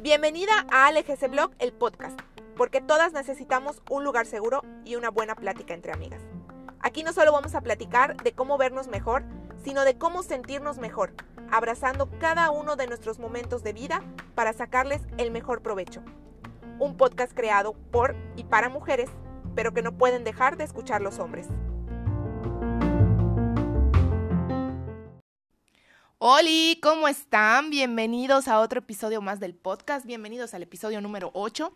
Bienvenida 0.00 0.50
a 0.72 0.86
ALGC 0.86 1.30
Blog, 1.30 1.52
el 1.60 1.72
podcast, 1.72 2.18
porque 2.56 2.80
todas 2.80 3.12
necesitamos 3.12 3.80
un 3.88 4.02
lugar 4.02 4.26
seguro 4.26 4.64
y 4.84 4.96
una 4.96 5.10
buena 5.10 5.36
plática 5.36 5.74
entre 5.74 5.92
amigas. 5.92 6.20
Aquí 6.80 7.04
no 7.04 7.12
solo 7.12 7.30
vamos 7.30 7.54
a 7.54 7.60
platicar 7.60 8.16
de 8.16 8.32
cómo 8.32 8.58
vernos 8.58 8.88
mejor, 8.88 9.22
sino 9.62 9.84
de 9.84 9.96
cómo 9.96 10.24
sentirnos 10.24 10.78
mejor, 10.78 11.14
abrazando 11.52 12.10
cada 12.18 12.50
uno 12.50 12.74
de 12.74 12.88
nuestros 12.88 13.20
momentos 13.20 13.62
de 13.62 13.74
vida 13.74 14.02
para 14.34 14.52
sacarles 14.52 15.02
el 15.18 15.30
mejor 15.30 15.62
provecho. 15.62 16.02
Un 16.80 16.96
podcast 16.96 17.32
creado 17.32 17.74
por 17.92 18.16
y 18.34 18.42
para 18.42 18.68
mujeres, 18.68 19.08
pero 19.54 19.72
que 19.72 19.82
no 19.82 19.96
pueden 19.96 20.24
dejar 20.24 20.56
de 20.56 20.64
escuchar 20.64 21.00
los 21.00 21.20
hombres. 21.20 21.46
Hola, 26.32 26.48
¿cómo 26.80 27.08
están? 27.08 27.70
Bienvenidos 27.70 28.46
a 28.46 28.60
otro 28.60 28.78
episodio 28.78 29.20
más 29.20 29.40
del 29.40 29.52
podcast. 29.52 30.06
Bienvenidos 30.06 30.54
al 30.54 30.62
episodio 30.62 31.00
número 31.00 31.32
8. 31.34 31.74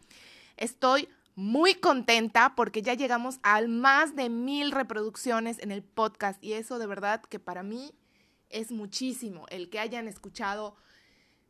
Estoy 0.56 1.08
muy 1.34 1.74
contenta 1.74 2.54
porque 2.54 2.80
ya 2.80 2.95
llegamos 2.95 3.40
a 3.42 3.60
más 3.62 4.14
de 4.14 4.28
mil 4.28 4.70
reproducciones 4.70 5.59
en 5.59 5.72
el 5.72 5.82
podcast 5.82 6.40
y 6.40 6.52
eso 6.52 6.78
de 6.78 6.86
verdad 6.86 7.20
que 7.22 7.40
para 7.40 7.64
mí 7.64 7.95
es 8.48 8.70
muchísimo. 8.70 9.46
El 9.48 9.70
que 9.70 9.80
hayan 9.80 10.06
escuchado, 10.06 10.76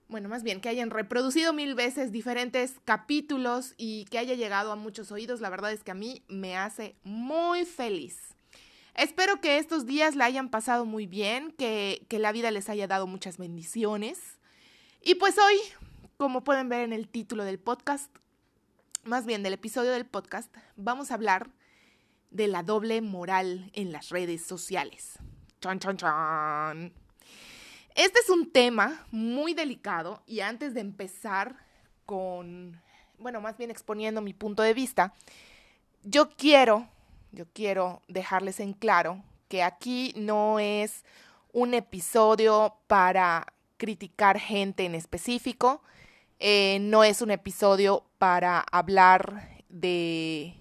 bueno, 0.09 0.31
más 0.31 0.43
bien 0.43 0.63
que 0.63 0.71
hayan 0.71 0.89
reproducido 0.89 1.53
mil 1.53 1.75
veces 1.75 2.11
diferentes 2.11 2.81
capítulos 2.87 3.75
y 3.77 4.07
que 4.07 4.17
haya 4.17 4.33
llegado 4.33 4.73
a 4.73 4.77
muchos 4.77 5.13
oídos, 5.13 5.43
la 5.43 5.51
verdad 5.51 5.73
es 5.73 5.85
que 5.85 5.91
a 5.91 5.95
mí 5.95 6.25
me 6.27 6.57
hace 6.57 6.97
muy 7.03 7.67
feliz. 7.67 8.34
Espero 8.95 9.41
que 9.41 9.59
estos 9.59 9.87
días 9.87 10.15
la 10.15 10.25
hayan 10.25 10.49
pasado 10.49 10.85
muy 10.85 11.07
bien, 11.07 11.53
que, 11.53 12.07
que 12.09 12.19
la 12.19 12.33
vida 12.33 12.51
les 12.51 12.69
haya 12.69 12.87
dado 12.87 13.07
muchas 13.07 13.39
bendiciones. 13.39 14.39
Y 15.03 15.17
pues 15.17 15.37
hoy, 15.39 15.57
como 16.17 16.45
pueden 16.45 16.69
ver 16.69 16.83
en 16.83 16.93
el 16.93 17.09
título 17.09 17.45
del 17.45 17.59
podcast, 17.59 18.11
más 19.03 19.27
bien 19.27 19.43
del 19.43 19.55
episodio 19.55 19.91
del 19.91 20.07
podcast, 20.07 20.55
vamos 20.77 21.11
a 21.11 21.15
hablar 21.15 21.51
de 22.31 22.47
la 22.47 22.63
doble 22.63 23.01
moral 23.03 23.71
en 23.75 23.93
las 23.93 24.11
redes 24.11 24.47
sociales. 24.47 25.19
Chan, 25.61 25.79
chan, 25.81 25.97
chan. 25.97 26.93
Este 27.95 28.19
es 28.21 28.29
un 28.29 28.51
tema 28.51 29.07
muy 29.11 29.55
delicado 29.55 30.23
y 30.27 30.41
antes 30.41 30.75
de 30.75 30.81
empezar 30.81 31.57
con, 32.07 32.81
bueno, 33.19 33.41
más 33.41 33.57
bien 33.57 33.71
exponiendo 33.71 34.21
mi 34.21 34.35
punto 34.35 34.63
de 34.63 34.75
vista, 34.75 35.15
yo 36.03 36.29
quiero 36.31 36.89
yo 37.35 37.47
quiero 37.53 38.01
dejarles 38.09 38.61
en 38.61 38.73
claro 38.73 39.23
que 39.49 39.63
aquí 39.63 40.13
no 40.17 40.59
es 40.59 41.05
un 41.53 41.75
episodio 41.75 42.77
para 42.87 43.47
criticar 43.77 44.39
gente 44.39 44.85
en 44.85 44.95
específico, 44.95 45.83
eh, 46.39 46.79
no 46.81 47.05
es 47.05 47.23
un 47.23 47.31
episodio 47.31 48.05
para 48.19 48.61
hablar 48.73 49.63
de, 49.69 50.55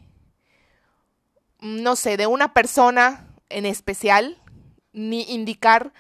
no 1.59 1.95
sé, 1.95 2.17
de 2.17 2.27
una 2.27 2.53
persona 2.53 3.27
en 3.49 3.65
especial, 3.65 4.37
ni 4.93 5.23
indicar 5.23 5.93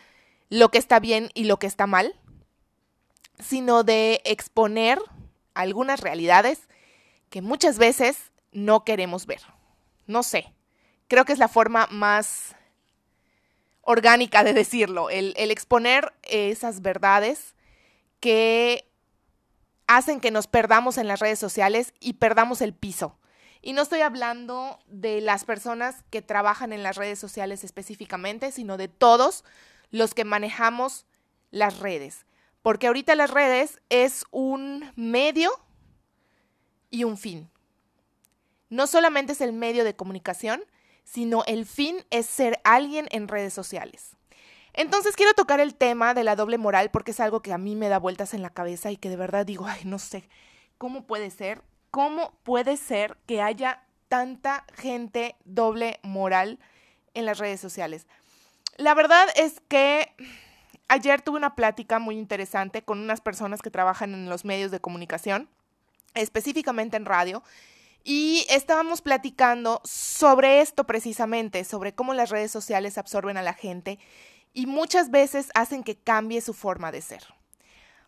lo 0.49 0.69
que 0.69 0.77
está 0.77 0.99
bien 0.99 1.29
y 1.33 1.45
lo 1.45 1.57
que 1.57 1.67
está 1.67 1.87
mal, 1.87 2.15
sino 3.39 3.83
de 3.83 4.21
exponer 4.25 4.99
algunas 5.53 5.99
realidades 5.99 6.67
que 7.29 7.41
muchas 7.41 7.77
veces 7.77 8.31
no 8.51 8.83
queremos 8.83 9.25
ver. 9.25 9.41
No 10.05 10.21
sé, 10.21 10.52
creo 11.13 11.25
que 11.25 11.33
es 11.33 11.37
la 11.37 11.47
forma 11.47 11.87
más 11.91 12.55
orgánica 13.83 14.43
de 14.43 14.53
decirlo, 14.53 15.11
el, 15.11 15.35
exponer 15.37 16.11
esas 16.23 16.81
verdades 16.81 17.53
que 18.19 18.89
hacen 19.85 20.19
que 20.19 20.31
nos 20.31 20.47
perdamos 20.47 20.97
en 20.97 21.07
las 21.07 21.19
redes 21.19 21.37
sociales 21.37 21.93
y 21.99 22.13
perdamos 22.13 22.61
el 22.61 22.73
piso. 22.73 23.19
Y 23.61 23.73
no 23.73 23.83
estoy 23.83 24.01
hablando 24.01 24.79
de 24.87 25.21
las 25.21 25.45
personas 25.45 26.03
que 26.09 26.23
trabajan 26.23 26.73
en 26.73 26.81
las 26.81 26.95
redes 26.95 27.19
sociales 27.19 27.63
específicamente, 27.63 28.51
sino 28.51 28.77
de 28.77 28.87
todos 28.87 29.45
los 29.91 30.15
que 30.15 30.25
manejamos 30.25 31.05
las 31.51 31.77
redes. 31.77 32.25
Porque 32.63 32.87
ahorita 32.87 33.13
las 33.13 33.29
redes 33.29 33.83
es 33.89 34.25
un 34.31 34.91
medio 34.95 35.51
y 36.89 37.03
un 37.03 37.19
fin. 37.19 37.51
No 38.71 38.87
solamente 38.87 39.33
es 39.33 39.41
el 39.41 39.53
medio 39.53 39.83
de 39.83 39.95
comunicación, 39.95 40.65
sino 41.03 41.43
el 41.45 41.65
fin 41.65 41.97
es 42.09 42.25
ser 42.25 42.59
alguien 42.63 43.07
en 43.11 43.27
redes 43.27 43.53
sociales. 43.53 44.15
Entonces 44.73 45.15
quiero 45.15 45.33
tocar 45.33 45.59
el 45.59 45.75
tema 45.75 46.13
de 46.13 46.23
la 46.23 46.35
doble 46.35 46.57
moral 46.57 46.89
porque 46.89 47.11
es 47.11 47.19
algo 47.19 47.41
que 47.41 47.53
a 47.53 47.59
mí 47.59 47.75
me 47.75 47.89
da 47.89 47.99
vueltas 47.99 48.33
en 48.33 48.41
la 48.41 48.49
cabeza 48.49 48.91
y 48.91 48.97
que 48.97 49.09
de 49.09 49.17
verdad 49.17 49.45
digo, 49.45 49.67
ay, 49.67 49.81
no 49.85 49.99
sé, 49.99 50.27
¿cómo 50.77 51.05
puede 51.05 51.29
ser? 51.29 51.61
¿Cómo 51.91 52.33
puede 52.43 52.77
ser 52.77 53.17
que 53.27 53.41
haya 53.41 53.83
tanta 54.07 54.65
gente 54.73 55.35
doble 55.45 55.99
moral 56.01 56.59
en 57.13 57.25
las 57.25 57.37
redes 57.37 57.59
sociales? 57.61 58.07
La 58.77 58.95
verdad 58.95 59.27
es 59.35 59.61
que 59.67 60.11
ayer 60.87 61.21
tuve 61.21 61.37
una 61.37 61.55
plática 61.55 61.99
muy 61.99 62.17
interesante 62.17 62.81
con 62.81 62.99
unas 62.99 63.21
personas 63.21 63.61
que 63.61 63.69
trabajan 63.69 64.15
en 64.15 64.27
los 64.27 64.43
medios 64.43 64.71
de 64.71 64.79
comunicación, 64.79 65.49
específicamente 66.15 66.97
en 66.97 67.05
radio, 67.05 67.43
y 68.03 68.45
estábamos 68.49 69.01
platicando 69.01 69.81
sobre 69.85 70.61
esto 70.61 70.85
precisamente, 70.85 71.63
sobre 71.63 71.95
cómo 71.95 72.13
las 72.13 72.29
redes 72.29 72.51
sociales 72.51 72.97
absorben 72.97 73.37
a 73.37 73.41
la 73.41 73.53
gente 73.53 73.99
y 74.53 74.65
muchas 74.65 75.09
veces 75.09 75.49
hacen 75.55 75.83
que 75.83 75.95
cambie 75.95 76.41
su 76.41 76.53
forma 76.53 76.91
de 76.91 77.01
ser. 77.01 77.23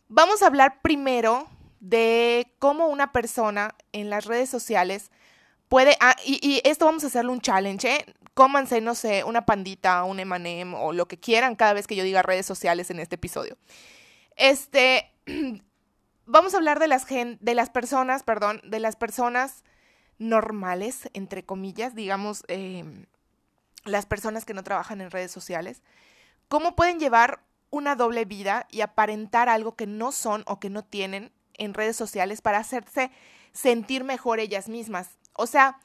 Vamos 0.08 0.44
a 0.44 0.48
hablar 0.48 0.82
primero 0.82 1.48
de 1.80 2.52
cómo 2.60 2.88
una 2.88 3.12
persona 3.12 3.76
en 3.94 4.10
las 4.10 4.26
redes 4.26 4.50
sociales 4.50 5.12
puede, 5.70 5.98
ah, 6.02 6.16
y, 6.26 6.62
esto 6.64 6.86
vamos 6.86 7.04
a 7.04 7.08
hacerle 7.08 7.32
un 7.32 7.42
challenge, 7.42 7.88
¿eh? 7.88 8.06
cómanse, 8.34 8.82
no 8.82 8.96
sé, 8.96 9.24
una 9.24 9.46
pandita, 9.46 10.04
un 10.04 10.20
emanem 10.20 10.74
o 10.74 10.92
lo 10.92 11.08
que 11.08 11.18
quieran 11.18 11.56
cada 11.56 11.74
vez 11.74 11.88
que 11.88 11.96
yo 11.96 12.04
diga 12.04 12.22
redes 12.22 12.46
sociales 12.46 12.92
en 12.92 13.00
este 13.00 13.16
episodio. 13.16 13.58
Este, 14.36 15.12
vamos 16.26 16.54
a 16.54 16.58
hablar 16.58 16.80
de 16.80 16.88
las, 16.88 17.08
de 17.08 17.56
las 17.56 17.70
personas, 17.70 18.24
perdón, 18.24 18.62
de 18.66 18.80
las 18.80 18.98
personas 18.98 19.64
normales, 20.18 21.10
entre 21.14 21.46
comillas, 21.46 21.96
digamos, 21.96 22.44
em, 22.48 23.06
las 23.84 24.06
personas 24.06 24.46
que 24.46 24.54
no 24.54 24.64
trabajan 24.64 25.02
en 25.02 25.12
redes 25.12 25.32
sociales, 25.32 25.82
cómo 26.48 26.76
pueden 26.76 27.00
llevar 27.00 27.42
una 27.70 27.96
doble 27.96 28.26
vida 28.26 28.68
y 28.72 28.82
aparentar 28.82 29.50
algo 29.50 29.76
que 29.76 29.88
no 29.88 30.12
son 30.12 30.44
o 30.48 30.60
que 30.60 30.70
no 30.70 30.84
tienen 30.84 31.32
en 31.54 31.74
redes 31.74 31.96
sociales 31.96 32.42
para 32.42 32.60
hacerse 32.60 33.12
sentir 33.52 34.04
mejor 34.04 34.40
ellas 34.40 34.70
mismas. 34.70 35.18
O 35.34 35.48
sea, 35.48 35.80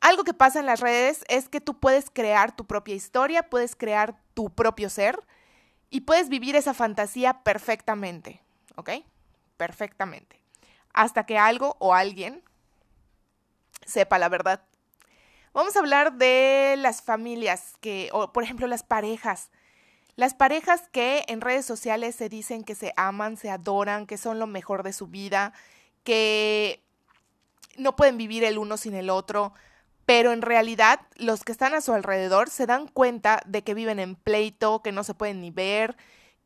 algo 0.00 0.24
que 0.24 0.34
pasa 0.34 0.60
en 0.60 0.66
las 0.66 0.80
redes 0.80 1.24
es 1.28 1.48
que 1.48 1.60
tú 1.60 1.78
puedes 1.78 2.10
crear 2.10 2.54
tu 2.54 2.66
propia 2.66 2.94
historia, 2.94 3.48
puedes 3.48 3.76
crear 3.76 4.16
tu 4.34 4.50
propio 4.50 4.88
ser 4.88 5.20
y 5.90 6.02
puedes 6.02 6.28
vivir 6.28 6.56
esa 6.56 6.74
fantasía 6.74 7.42
perfectamente, 7.42 8.42
¿ok? 8.76 8.90
Perfectamente. 9.56 10.40
Hasta 10.92 11.26
que 11.26 11.38
algo 11.38 11.76
o 11.80 11.94
alguien 11.94 12.42
sepa 13.86 14.18
la 14.18 14.28
verdad. 14.28 14.62
Vamos 15.52 15.74
a 15.74 15.80
hablar 15.80 16.14
de 16.14 16.76
las 16.78 17.02
familias 17.02 17.74
que, 17.80 18.08
o 18.12 18.32
por 18.32 18.44
ejemplo, 18.44 18.66
las 18.66 18.84
parejas. 18.84 19.50
Las 20.14 20.34
parejas 20.34 20.82
que 20.92 21.24
en 21.28 21.40
redes 21.40 21.66
sociales 21.66 22.14
se 22.14 22.28
dicen 22.28 22.62
que 22.62 22.74
se 22.74 22.92
aman, 22.96 23.36
se 23.36 23.50
adoran, 23.50 24.06
que 24.06 24.16
son 24.16 24.38
lo 24.38 24.46
mejor 24.46 24.82
de 24.82 24.92
su 24.92 25.06
vida, 25.08 25.52
que 26.04 26.82
no 27.76 27.96
pueden 27.96 28.16
vivir 28.16 28.44
el 28.44 28.58
uno 28.58 28.76
sin 28.76 28.94
el 28.94 29.10
otro, 29.10 29.54
pero 30.06 30.32
en 30.32 30.42
realidad 30.42 31.00
los 31.16 31.44
que 31.44 31.52
están 31.52 31.74
a 31.74 31.80
su 31.80 31.92
alrededor 31.92 32.50
se 32.50 32.66
dan 32.66 32.86
cuenta 32.86 33.40
de 33.46 33.62
que 33.62 33.74
viven 33.74 33.98
en 33.98 34.16
pleito, 34.16 34.82
que 34.82 34.92
no 34.92 35.04
se 35.04 35.14
pueden 35.14 35.40
ni 35.40 35.50
ver, 35.50 35.96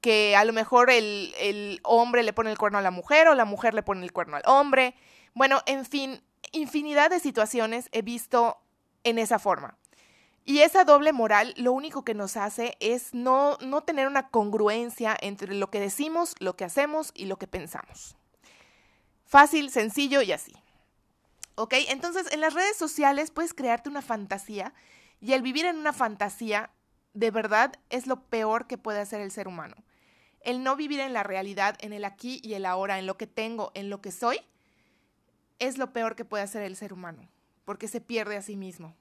que 0.00 0.36
a 0.36 0.44
lo 0.44 0.52
mejor 0.52 0.90
el, 0.90 1.34
el 1.38 1.80
hombre 1.82 2.22
le 2.22 2.32
pone 2.32 2.50
el 2.50 2.58
cuerno 2.58 2.78
a 2.78 2.82
la 2.82 2.90
mujer 2.90 3.26
o 3.28 3.34
la 3.34 3.46
mujer 3.46 3.74
le 3.74 3.82
pone 3.82 4.04
el 4.04 4.12
cuerno 4.12 4.36
al 4.36 4.42
hombre. 4.46 4.94
Bueno, 5.34 5.62
en 5.66 5.84
fin, 5.84 6.22
infinidad 6.54 7.10
de 7.10 7.20
situaciones 7.20 7.88
he 7.92 8.02
visto 8.02 8.58
en 9.02 9.18
esa 9.18 9.38
forma. 9.38 9.76
Y 10.46 10.58
esa 10.60 10.84
doble 10.84 11.12
moral 11.12 11.54
lo 11.56 11.72
único 11.72 12.04
que 12.04 12.14
nos 12.14 12.36
hace 12.36 12.76
es 12.80 13.14
no, 13.14 13.56
no 13.60 13.82
tener 13.82 14.06
una 14.06 14.28
congruencia 14.28 15.16
entre 15.20 15.54
lo 15.54 15.70
que 15.70 15.80
decimos, 15.80 16.34
lo 16.38 16.54
que 16.54 16.64
hacemos 16.64 17.12
y 17.14 17.24
lo 17.26 17.38
que 17.38 17.46
pensamos. 17.46 18.16
Fácil, 19.24 19.70
sencillo 19.70 20.20
y 20.20 20.32
así. 20.32 20.52
¿Ok? 21.54 21.74
Entonces, 21.88 22.30
en 22.32 22.40
las 22.40 22.52
redes 22.52 22.76
sociales 22.76 23.30
puedes 23.30 23.54
crearte 23.54 23.88
una 23.88 24.02
fantasía 24.02 24.74
y 25.20 25.32
el 25.32 25.40
vivir 25.40 25.64
en 25.64 25.78
una 25.78 25.94
fantasía, 25.94 26.70
de 27.14 27.30
verdad, 27.30 27.72
es 27.88 28.06
lo 28.06 28.24
peor 28.24 28.66
que 28.66 28.76
puede 28.76 29.00
hacer 29.00 29.20
el 29.22 29.30
ser 29.30 29.48
humano. 29.48 29.76
El 30.40 30.62
no 30.62 30.76
vivir 30.76 31.00
en 31.00 31.14
la 31.14 31.22
realidad, 31.22 31.76
en 31.80 31.94
el 31.94 32.04
aquí 32.04 32.40
y 32.42 32.52
el 32.52 32.66
ahora, 32.66 32.98
en 32.98 33.06
lo 33.06 33.16
que 33.16 33.26
tengo, 33.26 33.70
en 33.74 33.88
lo 33.88 34.02
que 34.02 34.12
soy, 34.12 34.40
es 35.58 35.78
lo 35.78 35.92
peor 35.92 36.16
que 36.16 36.24
puede 36.24 36.42
hacer 36.42 36.62
el 36.62 36.76
ser 36.76 36.92
humano, 36.92 37.28
porque 37.64 37.88
se 37.88 38.00
pierde 38.00 38.36
a 38.36 38.42
sí 38.42 38.56
mismo. 38.56 38.94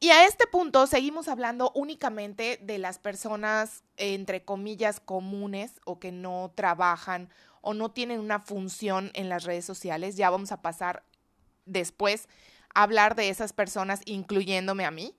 Y 0.00 0.10
a 0.10 0.26
este 0.26 0.46
punto 0.46 0.86
seguimos 0.86 1.26
hablando 1.26 1.72
únicamente 1.74 2.60
de 2.62 2.78
las 2.78 3.00
personas, 3.00 3.82
entre 3.96 4.44
comillas, 4.44 5.00
comunes 5.00 5.72
o 5.84 5.98
que 5.98 6.12
no 6.12 6.52
trabajan 6.54 7.30
o 7.62 7.74
no 7.74 7.90
tienen 7.90 8.20
una 8.20 8.38
función 8.38 9.10
en 9.14 9.28
las 9.28 9.42
redes 9.42 9.64
sociales. 9.64 10.16
Ya 10.16 10.30
vamos 10.30 10.52
a 10.52 10.62
pasar 10.62 11.02
después 11.66 12.28
a 12.74 12.84
hablar 12.84 13.16
de 13.16 13.28
esas 13.28 13.52
personas, 13.52 14.00
incluyéndome 14.04 14.84
a 14.84 14.92
mí. 14.92 15.16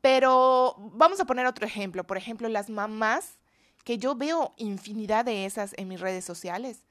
Pero 0.00 0.74
vamos 0.92 1.20
a 1.20 1.24
poner 1.24 1.46
otro 1.46 1.64
ejemplo. 1.64 2.04
Por 2.04 2.16
ejemplo, 2.16 2.48
las 2.48 2.68
mamás, 2.68 3.38
que 3.84 3.96
yo 3.96 4.16
veo 4.16 4.54
infinidad 4.56 5.24
de 5.24 5.46
esas 5.46 5.72
en 5.76 5.86
mis 5.86 6.00
redes 6.00 6.24
sociales. 6.24 6.82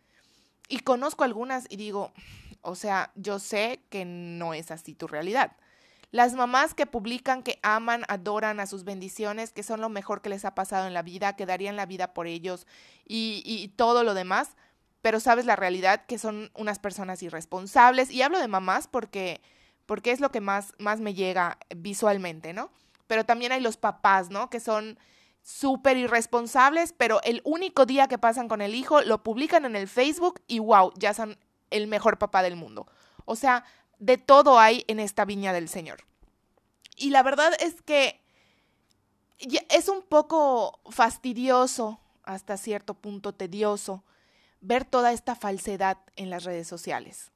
Y 0.69 0.79
conozco 0.79 1.23
algunas 1.23 1.65
y 1.69 1.75
digo, 1.75 2.13
o 2.61 2.75
sea, 2.75 3.11
yo 3.15 3.39
sé 3.39 3.81
que 3.89 4.05
no 4.05 4.53
es 4.53 4.71
así 4.71 4.93
tu 4.93 5.07
realidad. 5.07 5.57
Las 6.11 6.33
mamás 6.33 6.73
que 6.73 6.87
publican 6.87 7.43
que 7.43 7.59
aman, 7.61 8.03
adoran 8.07 8.59
a 8.59 8.65
sus 8.65 8.83
bendiciones, 8.83 9.51
que 9.51 9.61
son 9.61 9.79
lo 9.79 9.89
mejor 9.89 10.21
que 10.21 10.29
les 10.29 10.43
ha 10.43 10.55
pasado 10.55 10.87
en 10.87 10.93
la 10.93 11.03
vida, 11.03 11.35
que 11.35 11.45
darían 11.45 11.75
la 11.75 11.85
vida 11.85 12.13
por 12.13 12.25
ellos 12.25 12.65
y, 13.05 13.73
todo 13.75 14.03
lo 14.03 14.13
demás, 14.13 14.55
pero 15.01 15.19
sabes 15.19 15.45
la 15.45 15.55
realidad 15.55 16.05
que 16.05 16.17
son 16.17 16.51
unas 16.55 16.79
personas 16.79 17.21
irresponsables. 17.21 18.09
Y 18.09 18.21
hablo 18.23 18.39
de 18.39 18.47
mamás 18.47 18.87
porque, 18.87 19.41
porque 19.85 20.11
es 20.11 20.19
lo 20.19 20.31
que 20.31 20.41
más, 20.41 20.73
más 20.79 20.99
me 20.99 21.13
llega 21.13 21.59
visualmente, 21.75 22.53
¿no? 22.53 22.71
Pero 23.07 23.25
también 23.25 23.51
hay 23.51 23.61
los 23.61 23.77
papás, 23.77 24.29
¿no? 24.29 24.49
Que 24.49 24.59
son 24.59 24.97
súper 25.49 25.97
irresponsables, 25.97 26.93
pero 26.95 27.21
el 27.23 27.41
único 27.43 27.87
día 27.87 28.07
que 28.07 28.19
pasan 28.19 28.47
con 28.47 28.61
el 28.61 28.75
hijo 28.75 29.01
lo 29.01 29.23
publican 29.23 29.65
en 29.65 29.75
el 29.75 29.87
Facebook 29.87 30.41
y 30.47 30.59
wow, 30.59 30.93
ya 30.95 31.15
son 31.15 31.39
el 31.71 31.87
mejor 31.87 32.19
papá 32.19 32.43
del 32.43 32.55
mundo. 32.55 32.85
O 33.25 33.35
sea, 33.35 33.65
de 33.97 34.19
todo 34.19 34.59
hay 34.59 34.85
en 34.87 34.99
esta 34.99 35.25
viña 35.25 35.51
del 35.51 35.67
Señor. 35.67 36.05
Y 36.95 37.09
la 37.09 37.23
verdad 37.23 37.51
es 37.59 37.81
que 37.81 38.21
es 39.69 39.89
un 39.89 40.03
poco 40.03 40.81
fastidioso, 40.91 41.99
hasta 42.23 42.55
cierto 42.55 42.93
punto 42.93 43.33
tedioso, 43.33 44.03
ver 44.61 44.85
toda 44.85 45.13
esta 45.13 45.33
falsedad 45.33 45.97
en 46.15 46.29
las 46.29 46.43
redes 46.43 46.67
sociales. 46.67 47.31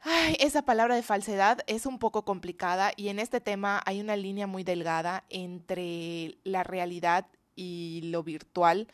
Ay, 0.00 0.36
esa 0.38 0.62
palabra 0.62 0.94
de 0.94 1.02
falsedad 1.02 1.58
es 1.66 1.84
un 1.84 1.98
poco 1.98 2.24
complicada 2.24 2.92
y 2.96 3.08
en 3.08 3.18
este 3.18 3.40
tema 3.40 3.82
hay 3.84 4.00
una 4.00 4.16
línea 4.16 4.46
muy 4.46 4.62
delgada 4.62 5.24
entre 5.28 6.38
la 6.44 6.62
realidad 6.62 7.26
y 7.56 8.02
lo 8.04 8.22
virtual. 8.22 8.86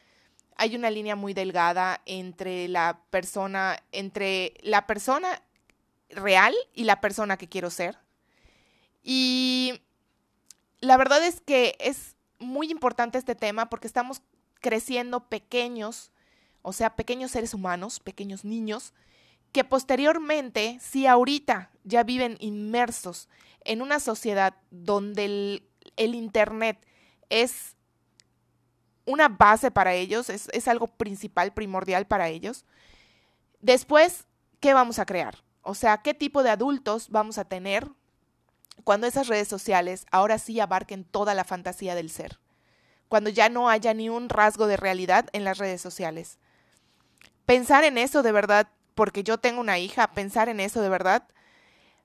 Hay 0.57 0.75
una 0.77 0.91
línea 0.91 1.15
muy 1.15 1.35
delgada 1.35 2.01
entre 2.07 2.69
la 2.69 3.01
persona, 3.11 3.83
entre 3.93 4.55
la 4.63 4.87
persona 4.87 5.43
real 6.09 6.55
y 6.73 6.85
la 6.85 7.01
persona 7.01 7.37
que 7.37 7.49
quiero 7.49 7.69
ser. 7.71 7.99
Y 9.03 9.83
la 10.81 10.97
verdad 10.97 11.25
es 11.25 11.41
que 11.43 11.77
es 11.81 12.17
muy 12.39 12.71
importante 12.71 13.19
este 13.19 13.35
tema 13.35 13.69
porque 13.69 13.87
estamos 13.87 14.23
creciendo 14.61 15.29
pequeños, 15.29 16.13
o 16.63 16.73
sea, 16.73 16.97
pequeños 16.97 17.33
seres 17.33 17.53
humanos, 17.53 18.01
pequeños 18.01 18.45
niños, 18.45 18.95
que 19.55 19.63
posteriormente, 19.63 20.79
si 20.81 21.07
ahorita 21.07 21.71
ya 21.85 22.03
viven 22.03 22.37
inmersos 22.41 23.29
en 23.61 23.83
una 23.83 24.01
sociedad 24.01 24.57
donde 24.73 25.63
el, 25.97 26.15
Internet 26.17 26.85
es 27.31 27.77
una 29.05 29.29
base 29.29 29.71
para 29.71 29.95
ellos, 29.95 30.29
es, 30.29 30.49
es 30.53 30.67
algo 30.67 30.89
principal, 30.89 31.55
primordial 31.55 32.05
para 32.05 32.31
ellos, 32.31 32.65
después, 33.61 34.27
¿qué 34.59 34.75
vamos 34.75 34.99
a 34.99 35.07
crear? 35.07 35.45
O 35.63 35.77
sea, 35.77 35.99
¿qué 35.99 36.15
tipo 36.15 36.43
de 36.43 36.51
adultos 36.51 37.11
vamos 37.11 37.39
a 37.39 37.45
tener 37.45 37.89
cuando 38.83 39.07
esas 39.07 39.29
redes 39.29 39.47
sociales 39.47 40.05
ahora 40.11 40.39
sí 40.39 40.59
abarquen 40.59 41.05
toda 41.05 41.33
la 41.33 41.45
fantasía 41.45 41.95
del 41.95 42.11
ser? 42.11 42.41
Cuando 43.07 43.31
ya 43.31 43.49
no 43.49 43.69
haya 43.71 43.95
ni 43.95 44.09
un 44.09 44.31
rasgo 44.31 44.67
de 44.67 44.77
realidad 44.77 45.29
en 45.33 45.45
las 45.45 45.59
redes 45.59 45.81
sociales. 45.81 46.39
Pensar 47.47 47.85
en 47.85 47.99
eso 47.99 48.25
de 48.25 48.33
verdad, 48.33 48.69
porque 48.95 49.23
yo 49.23 49.39
tengo 49.39 49.61
una 49.61 49.79
hija, 49.79 50.13
pensar 50.13 50.49
en 50.49 50.61
eso 50.61 50.81
de 50.81 50.89
verdad, 50.89 51.27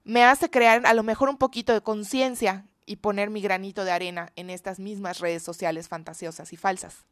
me 0.04 0.24
hace 0.24 0.50
crear 0.50 0.86
a 0.86 0.94
lo 0.94 1.04
mejor 1.04 1.30
un 1.30 1.38
poquito 1.38 1.74
de 1.74 1.82
conciencia 1.82 2.66
y 2.86 2.98
poner 2.98 3.30
mi 3.30 3.42
granito 3.42 3.86
de 3.86 3.92
arena 3.92 4.32
en 4.36 4.50
estas 4.50 4.80
mismas 4.80 5.20
redes 5.20 5.44
sociales 5.44 5.88
fantasiosas 5.88 6.52
y 6.54 6.58
falsas. 6.58 7.06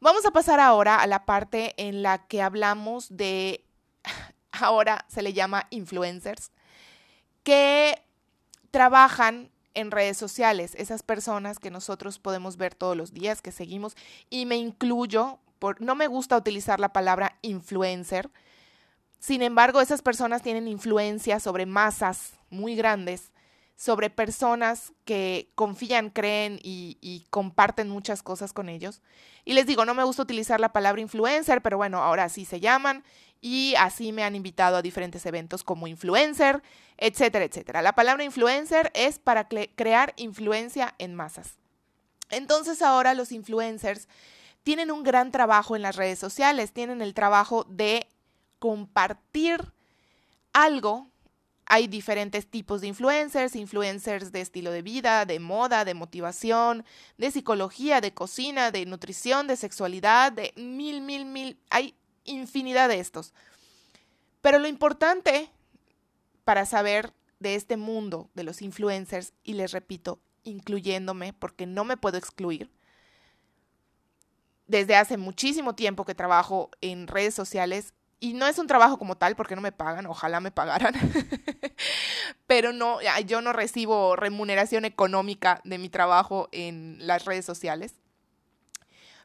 Vamos 0.00 0.24
a 0.24 0.30
pasar 0.30 0.60
ahora 0.60 0.96
a 0.96 1.06
la 1.06 1.26
parte 1.26 1.74
en 1.76 2.02
la 2.02 2.26
que 2.26 2.40
hablamos 2.40 3.08
de 3.16 3.64
ahora 4.52 5.04
se 5.08 5.22
le 5.22 5.32
llama 5.32 5.66
influencers, 5.70 6.52
que 7.42 8.02
trabajan 8.70 9.50
en 9.74 9.90
redes 9.90 10.16
sociales, 10.16 10.74
esas 10.76 11.02
personas 11.02 11.58
que 11.58 11.70
nosotros 11.70 12.18
podemos 12.18 12.56
ver 12.56 12.74
todos 12.74 12.96
los 12.96 13.12
días, 13.12 13.42
que 13.42 13.52
seguimos, 13.52 13.96
y 14.28 14.46
me 14.46 14.56
incluyo, 14.56 15.38
por, 15.58 15.80
no 15.80 15.94
me 15.94 16.06
gusta 16.06 16.36
utilizar 16.36 16.80
la 16.80 16.92
palabra 16.92 17.38
influencer, 17.42 18.30
sin 19.20 19.42
embargo, 19.42 19.82
esas 19.82 20.00
personas 20.00 20.42
tienen 20.42 20.66
influencia 20.66 21.40
sobre 21.40 21.66
masas 21.66 22.32
muy 22.48 22.74
grandes, 22.74 23.30
sobre 23.76 24.08
personas 24.08 24.94
que 25.04 25.50
confían, 25.54 26.08
creen 26.08 26.58
y, 26.62 27.26
comparten 27.28 27.90
muchas 27.90 28.22
cosas 28.22 28.54
con 28.54 28.70
ellos. 28.70 29.02
Y 29.44 29.52
les 29.52 29.66
digo, 29.66 29.84
no 29.84 29.92
me 29.92 30.04
gusta 30.04 30.22
utilizar 30.22 30.58
la 30.58 30.72
palabra 30.72 31.02
influencer, 31.02 31.60
pero 31.60 31.76
bueno, 31.76 32.02
ahora 32.02 32.30
sí 32.30 32.46
se 32.46 32.60
llaman 32.60 33.04
y 33.42 33.74
así 33.78 34.12
me 34.12 34.24
han 34.24 34.36
invitado 34.36 34.76
a 34.76 34.82
diferentes 34.82 35.24
eventos 35.26 35.64
como 35.64 35.86
influencer, 35.86 36.62
etcétera, 36.96 37.44
etcétera. 37.44 37.82
La 37.82 37.94
palabra 37.94 38.24
influencer 38.24 38.90
es 38.94 39.18
para 39.18 39.48
crear 39.48 40.14
influencia 40.16 40.94
en 40.98 41.14
masas. 41.14 41.56
Entonces 42.30 42.80
ahora 42.80 43.12
los 43.12 43.32
influencers 43.32 44.08
tienen 44.62 44.90
un 44.90 45.02
gran 45.02 45.30
trabajo 45.30 45.76
en 45.76 45.82
las 45.82 45.96
redes 45.96 46.18
sociales, 46.18 46.72
tienen 46.72 47.02
el 47.02 47.12
trabajo 47.12 47.64
de 47.64 48.06
compartir 48.60 49.72
algo. 50.52 51.08
Hay 51.66 51.88
diferentes 51.88 52.48
tipos 52.48 52.80
de 52.80 52.88
influencers, 52.88 53.56
influencers 53.56 54.30
de 54.30 54.40
estilo 54.40 54.70
de 54.70 54.82
vida, 54.82 55.24
de 55.24 55.40
moda, 55.40 55.84
de 55.84 55.94
motivación, 55.94 56.84
de 57.18 57.30
psicología, 57.32 58.00
de 58.00 58.14
cocina, 58.14 58.70
de 58.70 58.86
nutrición, 58.86 59.48
de 59.48 59.56
sexualidad, 59.56 60.30
de 60.30 60.52
mil, 60.56 61.00
mil, 61.00 61.24
mil. 61.24 61.58
Hay 61.70 61.94
infinidad 62.24 62.88
de 62.88 63.00
estos. 63.00 63.34
Pero 64.40 64.58
lo 64.58 64.68
importante 64.68 65.50
para 66.44 66.66
saber 66.66 67.12
de 67.38 67.54
este 67.54 67.76
mundo 67.76 68.30
de 68.34 68.44
los 68.44 68.62
influencers, 68.62 69.32
y 69.44 69.54
les 69.54 69.72
repito, 69.72 70.20
incluyéndome, 70.44 71.32
porque 71.32 71.66
no 71.66 71.84
me 71.84 71.96
puedo 71.96 72.18
excluir, 72.18 72.70
desde 74.66 74.94
hace 74.96 75.16
muchísimo 75.16 75.74
tiempo 75.74 76.04
que 76.04 76.14
trabajo 76.14 76.70
en 76.80 77.06
redes 77.06 77.34
sociales 77.34 77.92
y 78.20 78.34
no 78.34 78.46
es 78.46 78.58
un 78.58 78.66
trabajo 78.66 78.98
como 78.98 79.16
tal 79.16 79.34
porque 79.34 79.56
no 79.56 79.62
me 79.62 79.72
pagan, 79.72 80.06
ojalá 80.06 80.40
me 80.40 80.50
pagaran, 80.50 80.94
pero 82.46 82.72
no, 82.72 82.98
yo 83.26 83.40
no 83.40 83.54
recibo 83.54 84.14
remuneración 84.14 84.84
económica 84.84 85.62
de 85.64 85.78
mi 85.78 85.88
trabajo 85.88 86.48
en 86.52 86.98
las 87.00 87.24
redes 87.24 87.46
sociales, 87.46 87.94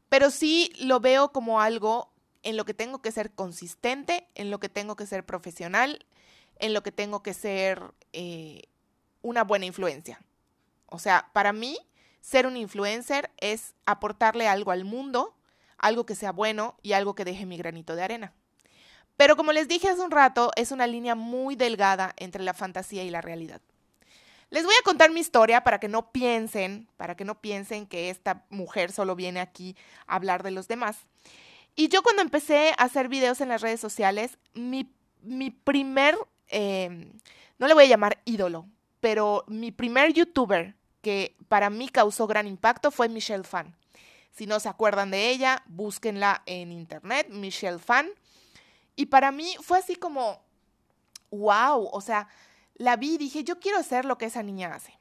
pero 0.08 0.32
sí 0.32 0.72
lo 0.80 1.02
veo 1.02 1.34
como 1.34 1.60
algo 1.60 2.14
en 2.42 2.56
lo 2.56 2.64
que 2.64 2.74
tengo 2.74 3.02
que 3.02 3.12
ser 3.12 3.34
consistente, 3.34 4.30
en 4.34 4.50
lo 4.50 4.60
que 4.60 4.70
tengo 4.70 4.96
que 4.96 5.06
ser 5.06 5.26
profesional, 5.26 6.06
en 6.58 6.74
lo 6.74 6.84
que 6.84 6.94
tengo 6.94 7.22
que 7.22 7.34
ser 7.34 7.94
eh, 8.14 8.64
una 9.22 9.44
buena 9.44 9.66
influencia. 9.66 10.22
O 10.86 11.00
sea, 11.00 11.32
para 11.34 11.52
mí, 11.52 11.78
ser 12.22 12.48
un 12.48 12.56
influencer 12.56 13.32
es 13.38 13.74
aportarle 13.86 14.48
algo 14.48 14.72
al 14.72 14.86
mundo, 14.86 15.36
algo 15.78 16.06
que 16.06 16.16
sea 16.16 16.32
bueno 16.32 16.78
y 16.82 16.94
algo 16.94 17.16
que 17.16 17.26
deje 17.26 17.46
mi 17.46 17.58
granito 17.58 17.96
de 17.96 18.04
arena. 18.04 18.34
Pero 19.18 19.36
como 19.36 19.54
les 19.54 19.68
dije 19.68 19.90
hace 19.90 20.02
un 20.02 20.12
rato, 20.12 20.52
es 20.56 20.72
una 20.72 20.88
línea 20.88 21.16
muy 21.16 21.56
delgada 21.56 22.14
entre 22.18 22.44
la 22.44 22.54
fantasía 22.54 23.04
y 23.04 23.10
la 23.10 23.22
realidad. 23.22 23.62
Les 24.50 24.64
voy 24.64 24.76
a 24.80 24.84
contar 24.84 25.12
mi 25.12 25.20
historia 25.20 25.64
para 25.64 25.80
que 25.80 25.88
no 25.88 26.12
piensen, 26.12 26.88
para 26.98 27.16
que 27.16 27.26
no 27.26 27.42
piensen 27.42 27.88
que 27.88 28.10
esta 28.10 28.46
mujer 28.50 28.92
solo 28.92 29.16
viene 29.16 29.40
aquí 29.40 29.76
a 30.08 30.16
hablar 30.16 30.44
de 30.44 30.52
los 30.52 30.68
demás. 30.68 30.98
Y 31.76 31.90
yo 31.90 32.04
cuando 32.04 32.22
empecé 32.22 32.70
a 32.78 32.84
hacer 32.84 33.10
videos 33.10 33.42
en 33.42 33.50
las 33.50 33.62
redes 33.62 33.80
sociales, 33.80 34.38
mi, 34.54 34.94
mi 35.22 35.50
primer, 35.52 36.18
em, 36.48 37.12
no 37.58 37.68
le 37.68 37.74
voy 37.74 37.86
a 37.86 37.88
llamar 37.88 38.22
ídolo, 38.24 38.68
pero 39.02 39.44
mi 39.48 39.72
primer 39.72 40.14
youtuber 40.14 40.76
que 41.02 41.36
para 41.50 41.70
mí 41.70 41.90
causó 41.90 42.28
gran 42.28 42.48
impacto 42.48 42.92
fue 42.92 43.10
Michelle 43.10 43.44
Fan. 43.44 43.76
Si 44.32 44.48
no 44.48 44.60
se 44.60 44.70
acuerdan 44.70 45.12
de 45.12 45.30
ella, 45.30 45.64
búsquenla 45.68 46.44
en 46.46 46.72
internet, 46.72 47.28
Michelle 47.30 47.80
Fan. 47.80 48.08
Y 48.96 49.08
para 49.08 49.32
mí 49.32 49.56
fue 49.62 49.80
así 49.80 49.96
como, 49.96 50.44
wow, 51.32 51.90
o 51.92 52.02
sea, 52.02 52.28
la 52.76 52.96
vi 52.96 53.16
y 53.16 53.18
dije, 53.18 53.44
yo 53.44 53.60
quiero 53.60 53.78
hacer 53.78 54.06
lo 54.06 54.18
que 54.18 54.26
esa 54.26 54.44
niña 54.44 54.74
hace. 54.74 54.98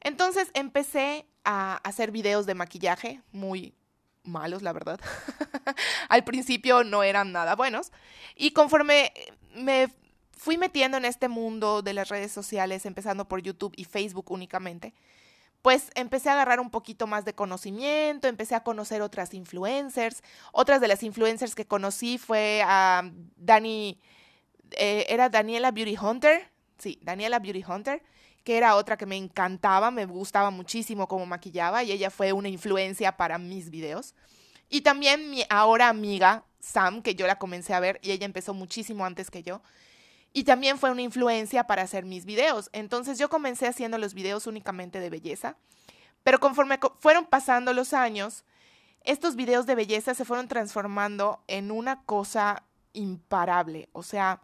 Entonces 0.00 0.50
empecé 0.54 1.26
a 1.44 1.76
hacer 1.76 2.10
videos 2.10 2.46
de 2.46 2.54
maquillaje 2.54 3.22
muy 3.32 3.74
malos, 4.22 4.62
la 4.62 4.72
verdad. 4.72 5.00
Al 6.08 6.24
principio 6.24 6.84
no 6.84 7.02
eran 7.02 7.32
nada 7.32 7.54
buenos. 7.56 7.92
Y 8.34 8.52
conforme 8.52 9.12
me 9.54 9.88
fui 10.32 10.58
metiendo 10.58 10.96
en 10.96 11.04
este 11.04 11.28
mundo 11.28 11.82
de 11.82 11.94
las 11.94 12.08
redes 12.08 12.32
sociales, 12.32 12.86
empezando 12.86 13.26
por 13.28 13.40
YouTube 13.40 13.74
y 13.76 13.84
Facebook 13.84 14.30
únicamente, 14.30 14.94
pues 15.64 15.90
empecé 15.94 16.28
a 16.28 16.34
agarrar 16.34 16.60
un 16.60 16.68
poquito 16.68 17.06
más 17.06 17.24
de 17.24 17.34
conocimiento, 17.34 18.28
empecé 18.28 18.54
a 18.54 18.62
conocer 18.62 19.00
otras 19.00 19.32
influencers. 19.32 20.22
Otras 20.52 20.78
de 20.78 20.88
las 20.88 21.02
influencers 21.02 21.54
que 21.54 21.66
conocí 21.66 22.18
fue 22.18 22.62
Dani, 23.36 23.98
eh, 24.72 25.06
era 25.08 25.30
Daniela 25.30 25.70
Beauty 25.70 25.96
Hunter, 25.96 26.50
sí, 26.76 26.98
Daniela 27.00 27.38
Beauty 27.38 27.64
Hunter, 27.66 28.02
que 28.44 28.58
era 28.58 28.76
otra 28.76 28.98
que 28.98 29.06
me 29.06 29.16
encantaba, 29.16 29.90
me 29.90 30.04
gustaba 30.04 30.50
muchísimo 30.50 31.08
cómo 31.08 31.24
maquillaba 31.24 31.82
y 31.82 31.92
ella 31.92 32.10
fue 32.10 32.34
una 32.34 32.50
influencia 32.50 33.16
para 33.16 33.38
mis 33.38 33.70
videos. 33.70 34.14
Y 34.68 34.82
también 34.82 35.30
mi 35.30 35.44
ahora 35.48 35.88
amiga 35.88 36.44
Sam, 36.60 37.00
que 37.00 37.14
yo 37.14 37.26
la 37.26 37.38
comencé 37.38 37.72
a 37.72 37.80
ver 37.80 38.00
y 38.02 38.10
ella 38.10 38.26
empezó 38.26 38.52
muchísimo 38.52 39.06
antes 39.06 39.30
que 39.30 39.42
yo 39.42 39.62
y 40.34 40.44
también 40.44 40.78
fue 40.78 40.90
una 40.90 41.00
influencia 41.00 41.66
para 41.66 41.82
hacer 41.82 42.04
mis 42.04 42.26
videos. 42.26 42.68
Entonces 42.72 43.18
yo 43.18 43.30
comencé 43.30 43.68
haciendo 43.68 43.96
los 43.96 44.12
videos 44.12 44.46
únicamente 44.46 45.00
de 45.00 45.08
belleza, 45.08 45.56
pero 46.24 46.40
conforme 46.40 46.78
fueron 46.98 47.24
pasando 47.24 47.72
los 47.72 47.94
años, 47.94 48.44
estos 49.04 49.36
videos 49.36 49.64
de 49.64 49.76
belleza 49.76 50.12
se 50.12 50.24
fueron 50.24 50.48
transformando 50.48 51.42
en 51.46 51.70
una 51.70 52.02
cosa 52.02 52.64
imparable. 52.94 53.88
O 53.92 54.02
sea, 54.02 54.42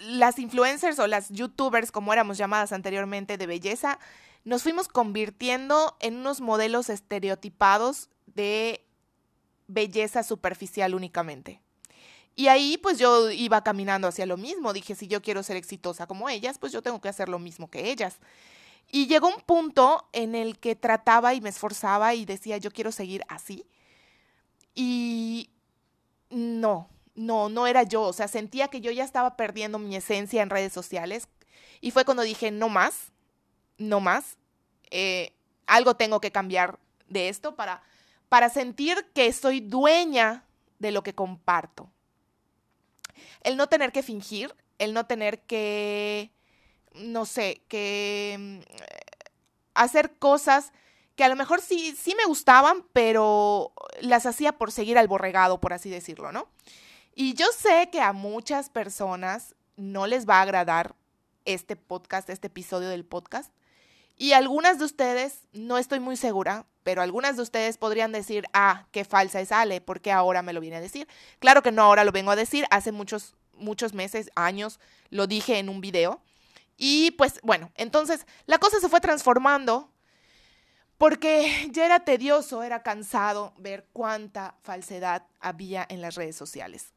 las 0.00 0.38
influencers 0.38 0.98
o 0.98 1.06
las 1.06 1.28
youtubers, 1.30 1.92
como 1.92 2.12
éramos 2.12 2.36
llamadas 2.36 2.72
anteriormente, 2.72 3.38
de 3.38 3.46
belleza, 3.46 4.00
nos 4.42 4.64
fuimos 4.64 4.88
convirtiendo 4.88 5.96
en 6.00 6.16
unos 6.16 6.40
modelos 6.40 6.90
estereotipados 6.90 8.10
de 8.26 8.84
belleza 9.68 10.24
superficial 10.24 10.96
únicamente. 10.96 11.60
Y 12.36 12.48
ahí 12.48 12.78
pues 12.78 12.98
yo 12.98 13.30
iba 13.30 13.62
caminando 13.62 14.08
hacia 14.08 14.26
lo 14.26 14.36
mismo. 14.36 14.72
Dije, 14.72 14.94
si 14.94 15.08
yo 15.08 15.20
quiero 15.22 15.42
ser 15.42 15.56
exitosa 15.56 16.06
como 16.06 16.28
ellas, 16.28 16.58
pues 16.58 16.72
yo 16.72 16.82
tengo 16.82 17.00
que 17.00 17.08
hacer 17.08 17.28
lo 17.28 17.38
mismo 17.38 17.70
que 17.70 17.90
ellas. 17.90 18.18
Y 18.90 19.06
llegó 19.06 19.28
un 19.28 19.40
punto 19.42 20.08
en 20.12 20.34
el 20.34 20.58
que 20.58 20.74
trataba 20.74 21.34
y 21.34 21.40
me 21.40 21.50
esforzaba 21.50 22.14
y 22.14 22.24
decía, 22.24 22.56
yo 22.56 22.70
quiero 22.70 22.92
seguir 22.92 23.22
así. 23.28 23.66
Y 24.74 25.50
no, 26.30 26.88
no, 27.14 27.48
no 27.48 27.66
era 27.66 27.82
yo. 27.82 28.02
O 28.02 28.12
sea, 28.12 28.26
sentía 28.26 28.68
que 28.68 28.80
yo 28.80 28.90
ya 28.90 29.04
estaba 29.04 29.36
perdiendo 29.36 29.78
mi 29.78 29.94
esencia 29.94 30.42
en 30.42 30.50
redes 30.50 30.72
sociales. 30.72 31.28
Y 31.80 31.90
fue 31.90 32.04
cuando 32.04 32.22
dije, 32.22 32.50
no 32.50 32.68
más, 32.68 33.12
no 33.78 34.00
más. 34.00 34.38
Eh, 34.90 35.32
algo 35.66 35.94
tengo 35.94 36.20
que 36.20 36.32
cambiar 36.32 36.78
de 37.08 37.28
esto 37.28 37.54
para, 37.54 37.82
para 38.28 38.48
sentir 38.48 39.06
que 39.14 39.32
soy 39.32 39.60
dueña 39.60 40.44
de 40.78 40.90
lo 40.90 41.02
que 41.02 41.14
comparto 41.14 41.90
el 43.42 43.56
no 43.56 43.68
tener 43.68 43.92
que 43.92 44.02
fingir, 44.02 44.54
el 44.78 44.94
no 44.94 45.06
tener 45.06 45.40
que, 45.42 46.30
no 46.94 47.26
sé, 47.26 47.62
que 47.68 48.36
mm, 48.38 48.60
hacer 49.74 50.16
cosas 50.18 50.72
que 51.16 51.24
a 51.24 51.28
lo 51.28 51.36
mejor 51.36 51.60
sí, 51.60 51.94
sí 52.00 52.14
me 52.16 52.24
gustaban, 52.24 52.86
pero 52.92 53.72
las 54.00 54.24
hacía 54.24 54.52
por 54.52 54.72
seguir 54.72 54.96
al 54.96 55.08
borregado, 55.08 55.60
por 55.60 55.72
así 55.72 55.90
decirlo, 55.90 56.32
¿no? 56.32 56.48
Y 57.14 57.34
yo 57.34 57.46
sé 57.52 57.90
que 57.92 58.00
a 58.00 58.12
muchas 58.12 58.70
personas 58.70 59.54
no 59.76 60.06
les 60.06 60.26
va 60.26 60.38
a 60.38 60.42
agradar 60.42 60.94
este 61.44 61.76
podcast, 61.76 62.30
este 62.30 62.46
episodio 62.46 62.88
del 62.88 63.04
podcast. 63.04 63.52
Y 64.16 64.32
algunas 64.32 64.78
de 64.78 64.84
ustedes, 64.84 65.46
no 65.52 65.78
estoy 65.78 66.00
muy 66.00 66.16
segura, 66.16 66.66
pero 66.82 67.02
algunas 67.02 67.36
de 67.36 67.42
ustedes 67.42 67.78
podrían 67.78 68.12
decir, 68.12 68.44
ah, 68.52 68.86
qué 68.92 69.04
falsa 69.04 69.40
es 69.40 69.52
Ale, 69.52 69.80
porque 69.80 70.12
ahora 70.12 70.42
me 70.42 70.52
lo 70.52 70.60
viene 70.60 70.76
a 70.76 70.80
decir. 70.80 71.06
Claro 71.38 71.62
que 71.62 71.72
no 71.72 71.82
ahora 71.82 72.04
lo 72.04 72.12
vengo 72.12 72.30
a 72.30 72.36
decir, 72.36 72.66
hace 72.70 72.92
muchos, 72.92 73.34
muchos 73.54 73.94
meses, 73.94 74.30
años, 74.34 74.80
lo 75.10 75.26
dije 75.26 75.58
en 75.58 75.68
un 75.68 75.80
video. 75.80 76.20
Y 76.76 77.10
pues 77.12 77.40
bueno, 77.42 77.70
entonces 77.74 78.26
la 78.46 78.58
cosa 78.58 78.80
se 78.80 78.88
fue 78.88 79.00
transformando 79.00 79.90
porque 80.96 81.68
ya 81.72 81.86
era 81.86 82.00
tedioso, 82.00 82.62
era 82.62 82.82
cansado 82.82 83.54
ver 83.58 83.86
cuánta 83.92 84.56
falsedad 84.62 85.26
había 85.40 85.86
en 85.88 86.00
las 86.00 86.14
redes 86.14 86.36
sociales. 86.36 86.92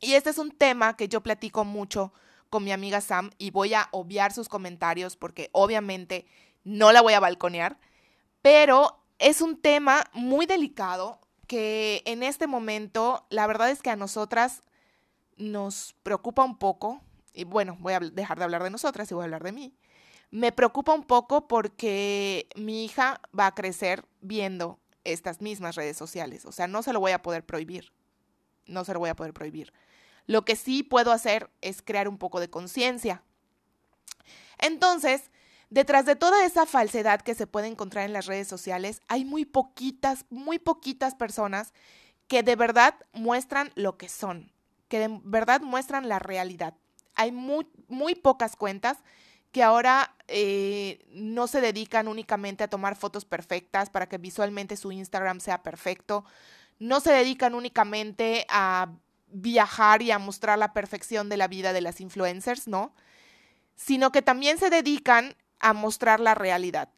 Y 0.00 0.14
este 0.14 0.30
es 0.30 0.38
un 0.38 0.50
tema 0.50 0.96
que 0.96 1.08
yo 1.08 1.22
platico 1.22 1.64
mucho 1.64 2.12
con 2.50 2.64
mi 2.64 2.72
amiga 2.72 3.00
Sam 3.00 3.30
y 3.36 3.50
voy 3.50 3.74
a 3.74 3.88
obviar 3.90 4.32
sus 4.32 4.48
comentarios 4.48 5.16
porque 5.16 5.50
obviamente 5.52 6.26
no 6.64 6.92
la 6.92 7.02
voy 7.02 7.14
a 7.14 7.20
balconear, 7.20 7.78
pero 8.48 9.04
es 9.18 9.42
un 9.42 9.60
tema 9.60 10.04
muy 10.14 10.46
delicado 10.46 11.20
que 11.46 12.00
en 12.06 12.22
este 12.22 12.46
momento 12.46 13.26
la 13.28 13.46
verdad 13.46 13.70
es 13.70 13.82
que 13.82 13.90
a 13.90 13.96
nosotras 13.96 14.62
nos 15.36 15.94
preocupa 16.02 16.44
un 16.44 16.56
poco, 16.56 17.02
y 17.34 17.44
bueno, 17.44 17.76
voy 17.78 17.92
a 17.92 18.00
dejar 18.00 18.38
de 18.38 18.44
hablar 18.44 18.62
de 18.62 18.70
nosotras 18.70 19.10
y 19.10 19.14
voy 19.14 19.20
a 19.20 19.24
hablar 19.24 19.44
de 19.44 19.52
mí. 19.52 19.74
Me 20.30 20.50
preocupa 20.50 20.94
un 20.94 21.04
poco 21.04 21.46
porque 21.46 22.48
mi 22.56 22.86
hija 22.86 23.20
va 23.38 23.48
a 23.48 23.54
crecer 23.54 24.06
viendo 24.22 24.78
estas 25.04 25.42
mismas 25.42 25.76
redes 25.76 25.98
sociales, 25.98 26.46
o 26.46 26.52
sea, 26.52 26.68
no 26.68 26.82
se 26.82 26.94
lo 26.94 27.00
voy 27.00 27.12
a 27.12 27.20
poder 27.20 27.44
prohibir, 27.44 27.92
no 28.64 28.82
se 28.86 28.94
lo 28.94 28.98
voy 28.98 29.10
a 29.10 29.16
poder 29.16 29.34
prohibir. 29.34 29.74
Lo 30.24 30.46
que 30.46 30.56
sí 30.56 30.82
puedo 30.82 31.12
hacer 31.12 31.50
es 31.60 31.82
crear 31.82 32.08
un 32.08 32.16
poco 32.16 32.40
de 32.40 32.48
conciencia. 32.48 33.22
Entonces, 34.56 35.30
detrás 35.70 36.06
de 36.06 36.16
toda 36.16 36.44
esa 36.44 36.66
falsedad 36.66 37.20
que 37.20 37.34
se 37.34 37.46
puede 37.46 37.66
encontrar 37.66 38.04
en 38.04 38.12
las 38.12 38.26
redes 38.26 38.48
sociales, 38.48 39.00
hay 39.08 39.24
muy 39.24 39.44
poquitas, 39.44 40.24
muy 40.30 40.58
poquitas 40.58 41.14
personas 41.14 41.72
que 42.26 42.42
de 42.42 42.56
verdad 42.56 42.94
muestran 43.12 43.70
lo 43.74 43.96
que 43.96 44.08
son, 44.08 44.52
que 44.88 44.98
de 44.98 45.20
verdad 45.24 45.60
muestran 45.60 46.08
la 46.08 46.18
realidad. 46.18 46.74
Hay 47.14 47.32
muy, 47.32 47.66
pocas 48.22 48.54
cuentas 48.54 48.98
que 49.50 49.62
ahora 49.62 50.14
eh, 50.28 51.04
no 51.08 51.46
se 51.46 51.60
dedican 51.60 52.06
únicamente 52.06 52.62
a 52.62 52.68
tomar 52.68 52.96
fotos 52.96 53.24
perfectas 53.24 53.90
para 53.90 54.08
que 54.08 54.18
visualmente 54.18 54.76
su 54.76 54.92
Instagram 54.92 55.40
sea 55.40 55.62
perfecto, 55.62 56.24
no 56.78 57.00
se 57.00 57.12
dedican 57.12 57.54
únicamente 57.54 58.46
a 58.50 58.92
viajar 59.30 60.02
y 60.02 60.10
a 60.10 60.18
mostrar 60.18 60.58
la 60.58 60.72
perfección 60.72 61.28
de 61.28 61.38
la 61.38 61.48
vida 61.48 61.72
de 61.72 61.80
las 61.80 62.00
influencers, 62.00 62.68
¿no? 62.68 62.94
Sino 63.74 64.12
que 64.12 64.22
también 64.22 64.58
se 64.58 64.70
dedican 64.70 65.34
a 65.60 65.72
mostrar 65.72 66.20
la 66.20 66.34
realidad, 66.34 66.90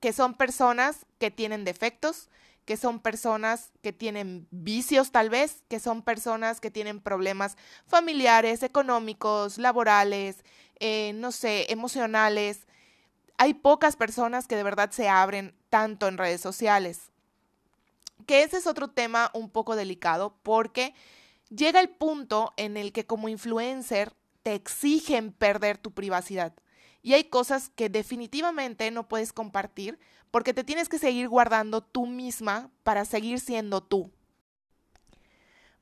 que 0.00 0.12
son 0.12 0.34
personas 0.34 1.06
que 1.18 1.30
tienen 1.30 1.64
defectos, 1.64 2.28
que 2.64 2.76
son 2.76 3.00
personas 3.00 3.72
que 3.82 3.92
tienen 3.92 4.46
vicios 4.50 5.10
tal 5.10 5.28
vez, 5.28 5.64
que 5.68 5.80
son 5.80 6.02
personas 6.02 6.60
que 6.60 6.70
tienen 6.70 7.00
problemas 7.00 7.56
familiares, 7.86 8.62
económicos, 8.62 9.58
laborales, 9.58 10.44
eh, 10.78 11.12
no 11.14 11.32
sé, 11.32 11.66
emocionales. 11.70 12.66
Hay 13.38 13.54
pocas 13.54 13.96
personas 13.96 14.46
que 14.46 14.56
de 14.56 14.62
verdad 14.62 14.90
se 14.92 15.08
abren 15.08 15.54
tanto 15.68 16.06
en 16.06 16.18
redes 16.18 16.40
sociales. 16.40 17.10
Que 18.26 18.42
ese 18.42 18.58
es 18.58 18.66
otro 18.66 18.88
tema 18.88 19.30
un 19.34 19.50
poco 19.50 19.74
delicado 19.74 20.36
porque 20.42 20.94
llega 21.48 21.80
el 21.80 21.88
punto 21.88 22.52
en 22.56 22.76
el 22.76 22.92
que 22.92 23.06
como 23.06 23.28
influencer 23.28 24.12
te 24.42 24.54
exigen 24.54 25.32
perder 25.32 25.76
tu 25.78 25.90
privacidad. 25.92 26.54
Y 27.02 27.14
hay 27.14 27.24
cosas 27.24 27.70
que 27.70 27.88
definitivamente 27.88 28.90
no 28.90 29.08
puedes 29.08 29.32
compartir 29.32 29.98
porque 30.30 30.54
te 30.54 30.64
tienes 30.64 30.88
que 30.88 30.98
seguir 30.98 31.28
guardando 31.28 31.80
tú 31.80 32.06
misma 32.06 32.70
para 32.82 33.04
seguir 33.04 33.40
siendo 33.40 33.82
tú. 33.82 34.10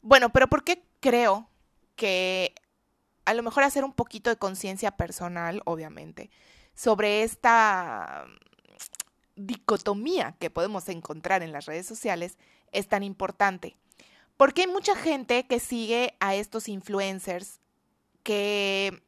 Bueno, 0.00 0.30
pero 0.30 0.48
¿por 0.48 0.64
qué 0.64 0.84
creo 1.00 1.48
que 1.96 2.54
a 3.24 3.34
lo 3.34 3.42
mejor 3.42 3.64
hacer 3.64 3.84
un 3.84 3.92
poquito 3.92 4.30
de 4.30 4.36
conciencia 4.36 4.92
personal, 4.96 5.60
obviamente, 5.64 6.30
sobre 6.74 7.24
esta 7.24 8.26
dicotomía 9.36 10.34
que 10.38 10.50
podemos 10.50 10.88
encontrar 10.88 11.42
en 11.42 11.52
las 11.52 11.66
redes 11.66 11.86
sociales 11.86 12.38
es 12.72 12.88
tan 12.88 13.02
importante? 13.02 13.76
Porque 14.36 14.62
hay 14.62 14.68
mucha 14.68 14.94
gente 14.94 15.46
que 15.46 15.58
sigue 15.58 16.14
a 16.20 16.36
estos 16.36 16.68
influencers 16.68 17.60
que 18.22 19.02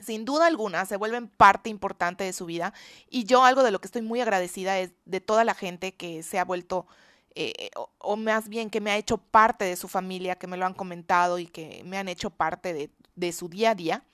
sin 0.00 0.24
duda 0.24 0.46
alguna 0.46 0.86
se 0.86 0.96
vuelven 0.96 1.28
parte 1.28 1.70
importante 1.70 2.24
de 2.24 2.32
su 2.32 2.46
vida 2.46 2.72
y 3.10 3.24
yo 3.24 3.44
algo 3.44 3.62
de 3.62 3.70
lo 3.70 3.80
que 3.80 3.86
estoy 3.88 4.02
muy 4.02 4.20
agradecida 4.20 4.78
es 4.78 4.92
de 5.04 5.20
toda 5.20 5.44
la 5.44 5.54
gente 5.54 5.94
que 5.94 6.22
se 6.22 6.38
ha 6.38 6.44
vuelto 6.44 6.86
eh, 7.34 7.70
o, 7.98 8.16
más 8.16 8.48
bien 8.48 8.68
que 8.68 8.80
me 8.80 8.90
ha 8.90 8.96
hecho 8.96 9.18
parte 9.18 9.64
de 9.64 9.76
su 9.76 9.86
familia, 9.86 10.36
que 10.36 10.48
me 10.48 10.56
lo 10.56 10.66
han 10.66 10.74
comentado 10.74 11.38
y 11.38 11.46
que 11.46 11.82
me 11.84 11.96
han 11.96 12.08
hecho 12.08 12.30
parte 12.30 12.72
de, 12.72 12.90
de 13.14 13.32
su 13.32 13.48
día 13.48 13.70
a 13.70 13.74
día. 13.76 14.04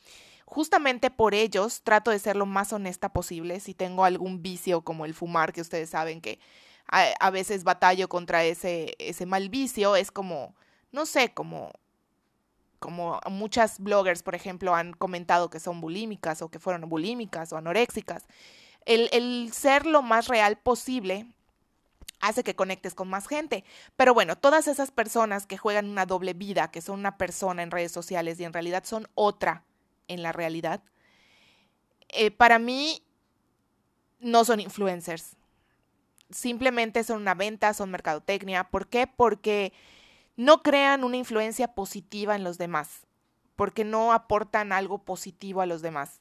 Justamente 0.44 1.10
por 1.10 1.34
ellos 1.34 1.80
trato 1.82 2.10
de 2.10 2.18
ser 2.18 2.36
lo 2.36 2.44
más 2.44 2.72
honesta 2.74 3.12
posible. 3.14 3.60
Si 3.60 3.72
tengo 3.72 4.04
algún 4.04 4.42
vicio 4.42 4.82
como 4.82 5.06
el 5.06 5.14
fumar, 5.14 5.54
que 5.54 5.62
ustedes 5.62 5.90
saben 5.90 6.20
que 6.20 6.38
a, 6.86 7.30
veces 7.30 7.64
batallo 7.64 8.08
contra 8.08 8.44
ese, 8.44 8.94
ese 8.98 9.26
mal 9.26 9.48
vicio, 9.48 9.96
es 9.96 10.10
como, 10.10 10.54
no 10.92 11.06
sé, 11.06 11.32
como, 11.32 11.72
como 12.84 13.18
muchas 13.30 13.80
bloggers, 13.80 14.22
por 14.22 14.34
ejemplo, 14.34 14.74
han 14.74 14.92
comentado 14.92 15.48
que 15.48 15.58
son 15.58 15.80
bulímicas 15.80 16.42
o 16.42 16.50
que 16.50 16.58
fueron 16.58 16.86
bulímicas 16.86 17.50
o 17.50 17.56
anoréxicas. 17.56 18.24
El, 18.84 19.08
el 19.10 19.50
ser 19.54 19.86
lo 19.86 20.02
más 20.02 20.28
real 20.28 20.58
posible 20.58 21.26
hace 22.20 22.44
que 22.44 22.54
conectes 22.54 22.94
con 22.94 23.08
más 23.08 23.26
gente. 23.26 23.64
Pero 23.96 24.12
bueno, 24.12 24.36
todas 24.36 24.68
esas 24.68 24.90
personas 24.90 25.46
que 25.46 25.56
juegan 25.56 25.88
una 25.88 26.04
doble 26.04 26.34
vida, 26.34 26.70
que 26.70 26.82
son 26.82 26.98
una 27.00 27.16
persona 27.16 27.62
en 27.62 27.70
redes 27.70 27.90
sociales 27.90 28.38
y 28.38 28.44
en 28.44 28.52
realidad 28.52 28.84
son 28.84 29.08
otra 29.14 29.64
en 30.06 30.22
la 30.22 30.32
realidad, 30.32 30.82
eh, 32.10 32.30
para 32.30 32.58
mí 32.58 33.02
no 34.20 34.44
son 34.44 34.60
influencers. 34.60 35.36
Simplemente 36.28 37.02
son 37.02 37.22
una 37.22 37.32
venta, 37.32 37.72
son 37.72 37.90
mercadotecnia. 37.90 38.64
¿Por 38.64 38.88
qué? 38.88 39.06
Porque 39.06 39.72
no 40.36 40.62
crean 40.62 41.04
una 41.04 41.16
influencia 41.16 41.74
positiva 41.74 42.34
en 42.34 42.44
los 42.44 42.58
demás, 42.58 43.06
porque 43.56 43.84
no 43.84 44.12
aportan 44.12 44.72
algo 44.72 44.98
positivo 44.98 45.60
a 45.60 45.66
los 45.66 45.82
demás, 45.82 46.20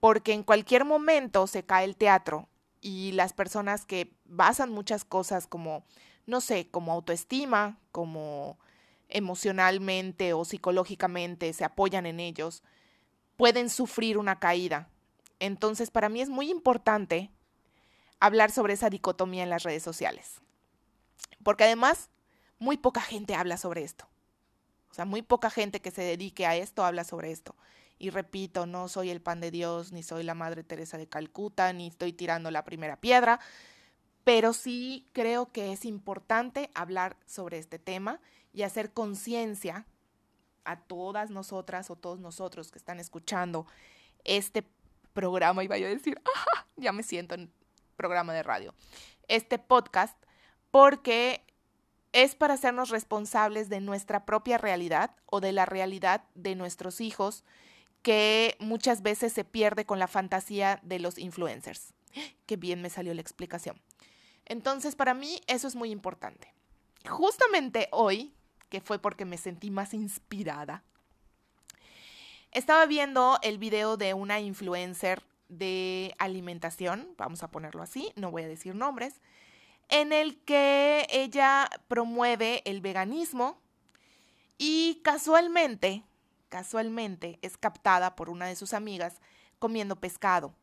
porque 0.00 0.32
en 0.32 0.42
cualquier 0.42 0.84
momento 0.84 1.46
se 1.46 1.64
cae 1.64 1.84
el 1.84 1.96
teatro 1.96 2.48
y 2.80 3.12
las 3.12 3.32
personas 3.32 3.86
que 3.86 4.12
basan 4.24 4.70
muchas 4.70 5.04
cosas 5.04 5.46
como, 5.46 5.84
no 6.26 6.40
sé, 6.40 6.68
como 6.70 6.92
autoestima, 6.92 7.78
como 7.92 8.58
emocionalmente 9.08 10.32
o 10.32 10.44
psicológicamente 10.44 11.52
se 11.52 11.64
apoyan 11.64 12.06
en 12.06 12.20
ellos, 12.20 12.62
pueden 13.36 13.70
sufrir 13.70 14.18
una 14.18 14.38
caída. 14.38 14.88
Entonces, 15.40 15.90
para 15.90 16.08
mí 16.08 16.20
es 16.20 16.28
muy 16.28 16.50
importante 16.50 17.30
hablar 18.20 18.50
sobre 18.50 18.74
esa 18.74 18.90
dicotomía 18.90 19.42
en 19.42 19.50
las 19.50 19.62
redes 19.62 19.82
sociales. 19.82 20.40
Porque 21.42 21.64
además, 21.64 22.10
muy 22.58 22.76
poca 22.76 23.00
gente 23.00 23.34
habla 23.34 23.56
sobre 23.56 23.82
esto. 23.82 24.08
O 24.90 24.94
sea, 24.94 25.04
muy 25.04 25.22
poca 25.22 25.50
gente 25.50 25.80
que 25.80 25.90
se 25.90 26.02
dedique 26.02 26.46
a 26.46 26.56
esto 26.56 26.84
habla 26.84 27.04
sobre 27.04 27.32
esto. 27.32 27.56
Y 27.98 28.10
repito, 28.10 28.66
no 28.66 28.88
soy 28.88 29.10
el 29.10 29.20
pan 29.20 29.40
de 29.40 29.50
Dios, 29.50 29.92
ni 29.92 30.02
soy 30.02 30.24
la 30.24 30.34
Madre 30.34 30.62
Teresa 30.62 30.98
de 30.98 31.08
Calcuta, 31.08 31.72
ni 31.72 31.88
estoy 31.88 32.12
tirando 32.12 32.50
la 32.50 32.64
primera 32.64 33.00
piedra, 33.00 33.40
pero 34.24 34.52
sí 34.52 35.08
creo 35.12 35.52
que 35.52 35.72
es 35.72 35.84
importante 35.84 36.70
hablar 36.74 37.16
sobre 37.26 37.58
este 37.58 37.78
tema 37.78 38.20
y 38.52 38.62
hacer 38.62 38.92
conciencia 38.92 39.86
a 40.64 40.80
todas 40.80 41.30
nosotras 41.30 41.90
o 41.90 41.96
todos 41.96 42.20
nosotros 42.20 42.70
que 42.70 42.78
están 42.78 43.00
escuchando 43.00 43.66
este 44.24 44.66
programa, 45.12 45.62
iba 45.62 45.78
yo 45.78 45.86
a 45.86 45.90
decir, 45.90 46.20
ya 46.76 46.92
me 46.92 47.02
siento 47.02 47.34
en 47.34 47.52
programa 47.96 48.32
de 48.32 48.42
radio, 48.42 48.74
este 49.28 49.58
podcast, 49.58 50.16
porque 50.70 51.44
es 52.14 52.36
para 52.36 52.54
hacernos 52.54 52.90
responsables 52.90 53.68
de 53.68 53.80
nuestra 53.80 54.24
propia 54.24 54.56
realidad 54.56 55.10
o 55.26 55.40
de 55.40 55.52
la 55.52 55.66
realidad 55.66 56.24
de 56.34 56.54
nuestros 56.54 57.00
hijos 57.00 57.44
que 58.02 58.56
muchas 58.60 59.02
veces 59.02 59.32
se 59.32 59.44
pierde 59.44 59.84
con 59.84 59.98
la 59.98 60.06
fantasía 60.06 60.78
de 60.84 61.00
los 61.00 61.18
influencers. 61.18 61.92
Qué 62.46 62.56
bien 62.56 62.80
me 62.80 62.88
salió 62.88 63.12
la 63.14 63.20
explicación. 63.20 63.80
Entonces, 64.46 64.94
para 64.94 65.12
mí 65.12 65.40
eso 65.48 65.66
es 65.66 65.74
muy 65.74 65.90
importante. 65.90 66.54
Justamente 67.08 67.88
hoy, 67.90 68.32
que 68.68 68.80
fue 68.80 69.00
porque 69.00 69.24
me 69.24 69.36
sentí 69.36 69.72
más 69.72 69.92
inspirada, 69.92 70.84
estaba 72.52 72.86
viendo 72.86 73.38
el 73.42 73.58
video 73.58 73.96
de 73.96 74.14
una 74.14 74.38
influencer 74.38 75.24
de 75.48 76.14
alimentación, 76.18 77.08
vamos 77.18 77.42
a 77.42 77.50
ponerlo 77.50 77.82
así, 77.82 78.12
no 78.14 78.30
voy 78.30 78.44
a 78.44 78.48
decir 78.48 78.76
nombres, 78.76 79.20
en 79.88 80.12
el 80.12 80.42
que 80.44 81.06
ella 81.10 81.68
promueve 81.88 82.62
el 82.64 82.80
veganismo 82.80 83.58
y 84.58 85.00
casualmente 85.02 86.04
casualmente 86.54 87.40
es 87.42 87.56
captada 87.56 88.14
por 88.14 88.30
una 88.30 88.46
de 88.46 88.54
sus 88.54 88.74
amigas 88.74 89.20
comiendo 89.58 89.96
pescado. 89.96 90.54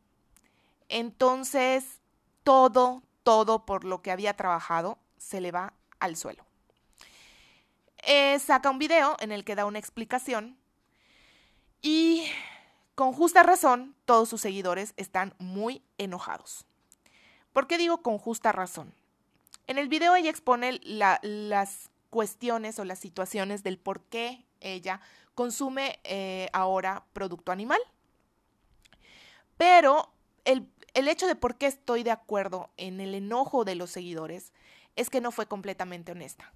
Entonces, 0.88 2.00
todo, 2.44 3.02
todo 3.22 3.66
por 3.66 3.84
lo 3.84 4.00
que 4.00 4.10
había 4.10 4.34
trabajado 4.34 4.96
se 5.18 5.42
le 5.42 5.52
va 5.52 5.74
al 6.00 6.16
suelo. 6.16 6.46
Eh, 7.98 8.38
saca 8.38 8.70
un 8.70 8.78
video 8.78 9.18
en 9.20 9.32
el 9.32 9.44
que 9.44 9.54
da 9.54 9.66
una 9.66 9.78
explicación 9.78 10.56
y 11.82 12.24
con 12.94 13.12
justa 13.12 13.42
razón 13.42 13.94
todos 14.06 14.30
sus 14.30 14.40
seguidores 14.40 14.94
están 14.96 15.34
muy 15.38 15.82
enojados. 15.98 16.64
¿Por 17.52 17.66
qué 17.66 17.76
digo 17.76 17.98
con 18.02 18.16
justa 18.16 18.50
razón? 18.50 18.94
En 19.66 19.78
el 19.78 19.88
video 19.88 20.14
ella 20.14 20.30
expone 20.30 20.80
las 20.82 21.90
cuestiones 22.10 22.78
o 22.78 22.84
las 22.84 22.98
situaciones 22.98 23.62
del 23.62 23.78
por 23.78 24.02
qué 24.02 24.44
ella 24.60 25.00
consume 25.34 25.98
eh, 26.04 26.48
ahora 26.52 27.06
producto 27.12 27.52
animal. 27.52 27.80
Pero 29.56 30.12
el, 30.44 30.68
el 30.94 31.08
hecho 31.08 31.26
de 31.26 31.36
por 31.36 31.56
qué 31.56 31.66
estoy 31.66 32.02
de 32.02 32.10
acuerdo 32.10 32.70
en 32.76 33.00
el 33.00 33.14
enojo 33.14 33.64
de 33.64 33.74
los 33.74 33.90
seguidores 33.90 34.52
es 34.96 35.08
que 35.08 35.20
no 35.20 35.30
fue 35.30 35.46
completamente 35.46 36.12
honesta. 36.12 36.52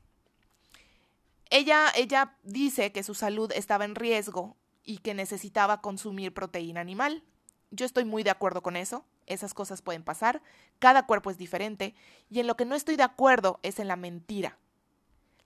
Ella, 1.49 1.93
ella 1.95 2.37
dice 2.43 2.93
que 2.93 3.03
su 3.03 3.15
salud 3.15 3.53
estaba 3.55 3.85
en 3.85 3.95
riesgo 3.95 4.57
y 4.85 4.99
que 4.99 5.15
necesitaba 5.15 5.81
consumir 5.81 6.35
proteína 6.35 6.81
animal. 6.81 7.23
Yo 7.71 7.87
estoy 7.87 8.05
muy 8.05 8.23
de 8.23 8.31
acuerdo 8.31 8.63
con 8.63 8.77
eso. 8.77 9.05
Esas 9.27 9.55
cosas 9.55 9.83
pueden 9.83 10.03
pasar. 10.03 10.43
Cada 10.79 11.07
cuerpo 11.07 11.31
es 11.31 11.39
diferente. 11.39 11.95
Y 12.31 12.41
en 12.41 12.47
lo 12.47 12.57
que 12.57 12.65
no 12.65 12.75
estoy 12.75 12.97
de 12.97 13.03
acuerdo 13.03 13.61
es 13.63 13.79
en 13.79 13.89
la 13.89 13.97
mentira. 13.97 14.57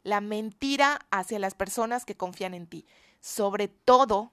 La 0.03 0.21
mentira 0.21 1.01
hacia 1.11 1.39
las 1.39 1.55
personas 1.55 2.05
que 2.05 2.17
confían 2.17 2.55
en 2.55 2.67
ti 2.67 2.87
sobre 3.21 3.69
todo 3.69 4.33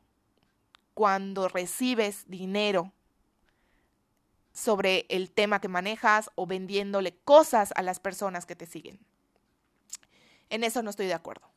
cuando 0.94 1.48
recibes 1.48 2.24
dinero 2.28 2.92
sobre 4.54 5.06
el 5.10 5.30
tema 5.30 5.62
que 5.62 5.68
manejas 5.68 6.32
o 6.36 6.48
vendiéndole 6.48 7.16
cosas 7.24 7.72
a 7.76 7.84
las 7.84 8.00
personas 8.00 8.46
que 8.46 8.56
te 8.56 8.66
siguen. 8.66 9.00
En 10.50 10.64
eso 10.64 10.82
no 10.82 10.90
estoy 10.90 11.06
de 11.06 11.14
acuerdo, 11.14 11.48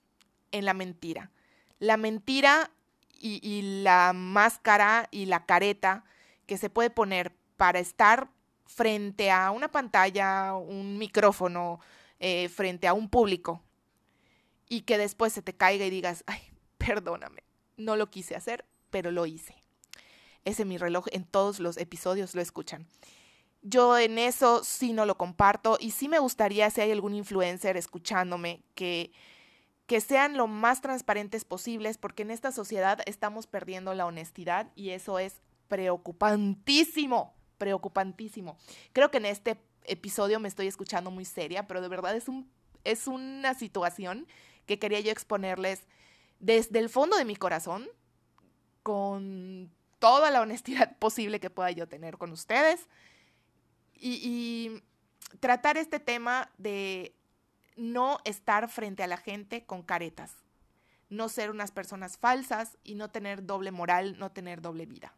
en 0.53 0.67
la 0.67 0.75
mentira. 0.75 1.31
La 1.79 1.97
mentira 1.97 2.71
y, 3.19 3.83
la 3.83 4.13
máscara 4.13 5.09
y 5.11 5.27
la 5.27 5.47
careta 5.47 6.05
que 6.47 6.59
se 6.59 6.69
puede 6.69 6.91
poner 6.91 7.35
para 7.61 7.79
estar 7.79 8.31
frente 8.65 9.31
a 9.31 9.51
una 9.51 9.71
pantalla, 9.71 10.55
un 10.55 10.97
micrófono, 10.97 11.79
eh, 12.19 12.49
frente 12.49 12.89
a 12.89 12.95
un 12.95 13.11
público 13.11 13.63
y 14.67 14.81
que 14.81 14.97
después 14.97 15.35
se 15.35 15.43
te 15.43 15.53
caiga 15.53 15.85
y 15.85 15.91
digas, 15.91 16.25
ay, 16.27 16.41
perdóname, 16.79 17.43
no 17.77 17.97
lo 17.97 18.09
quise 18.09 18.35
hacer, 18.35 18.65
pero 18.89 19.11
lo 19.11 19.27
hice. 19.27 19.63
Ese 20.47 20.65
mi 20.65 20.79
reloj 20.79 21.05
en 21.13 21.25
todos 21.25 21.61
los 21.61 21.77
episodios 21.77 22.35
lo 22.35 22.41
escuchan. 22.41 22.87
Yo 23.61 23.99
en 23.99 24.17
eso 24.17 24.65
sí 24.65 24.95
no 24.95 25.05
lo 25.05 25.19
comparto 25.19 25.77
y 25.79 25.91
sí 25.91 26.09
me 26.09 26.19
gustaría 26.19 26.71
si 26.71 26.81
hay 26.81 26.93
algún 26.93 27.15
influencer 27.15 27.77
escuchándome 27.77 28.63
que 28.75 29.13
que 29.87 30.01
sean 30.01 30.39
lo 30.39 30.47
más 30.47 30.81
transparentes 30.81 31.45
posibles 31.45 31.99
porque 31.99 32.23
en 32.23 32.31
esta 32.31 32.53
sociedad 32.53 33.01
estamos 33.05 33.47
perdiendo 33.47 33.93
la 33.93 34.07
honestidad 34.07 34.73
y 34.77 34.91
eso 34.91 35.19
es 35.19 35.43
preocupantísimo, 35.69 37.35
preocupantísimo. 37.61 38.57
Creo 38.95 39.11
que 39.11 39.19
en 39.19 39.27
este 39.27 39.61
episodio 39.85 40.41
me 40.41 40.49
estoy 40.49 40.67
escuchando 40.67 41.11
muy 41.11 41.27
seria, 41.27 41.67
pero 41.67 41.83
de 41.83 41.89
verdad 41.89 42.17
es 42.17 42.27
un 42.27 42.51
es 42.83 43.07
una 43.07 43.55
situación 43.55 44.27
que 44.67 44.79
quería 44.79 45.01
yo 45.01 45.13
exponerles 45.13 45.83
desde 46.39 46.79
el 46.79 46.89
fondo 46.89 47.17
de 47.17 47.25
mi 47.25 47.37
corazón, 47.37 47.89
con 48.83 49.71
toda 49.99 50.31
la 50.31 50.41
honestidad 50.41 50.97
posible 50.99 51.41
que 51.41 51.51
pueda 51.51 51.71
yo 51.71 51.87
tener 51.87 52.19
con 52.19 52.33
ustedes, 52.33 52.87
y, 53.95 54.83
tratar 55.39 55.77
este 55.77 56.01
tema 56.01 56.51
de 56.59 57.15
no 57.77 58.19
estar 58.25 58.69
frente 58.69 59.05
a 59.05 59.07
la 59.07 59.17
gente 59.17 59.65
con 59.65 59.83
caretas, 59.83 60.33
no 61.09 61.29
ser 61.29 61.51
unas 61.51 61.71
personas 61.71 62.19
falsas 62.19 62.77
y 62.83 62.95
no 62.97 63.11
tener 63.11 63.47
doble 63.47 63.71
moral, 63.71 64.19
no 64.19 64.33
tener 64.33 64.61
doble 64.61 64.87
vida. 64.87 65.15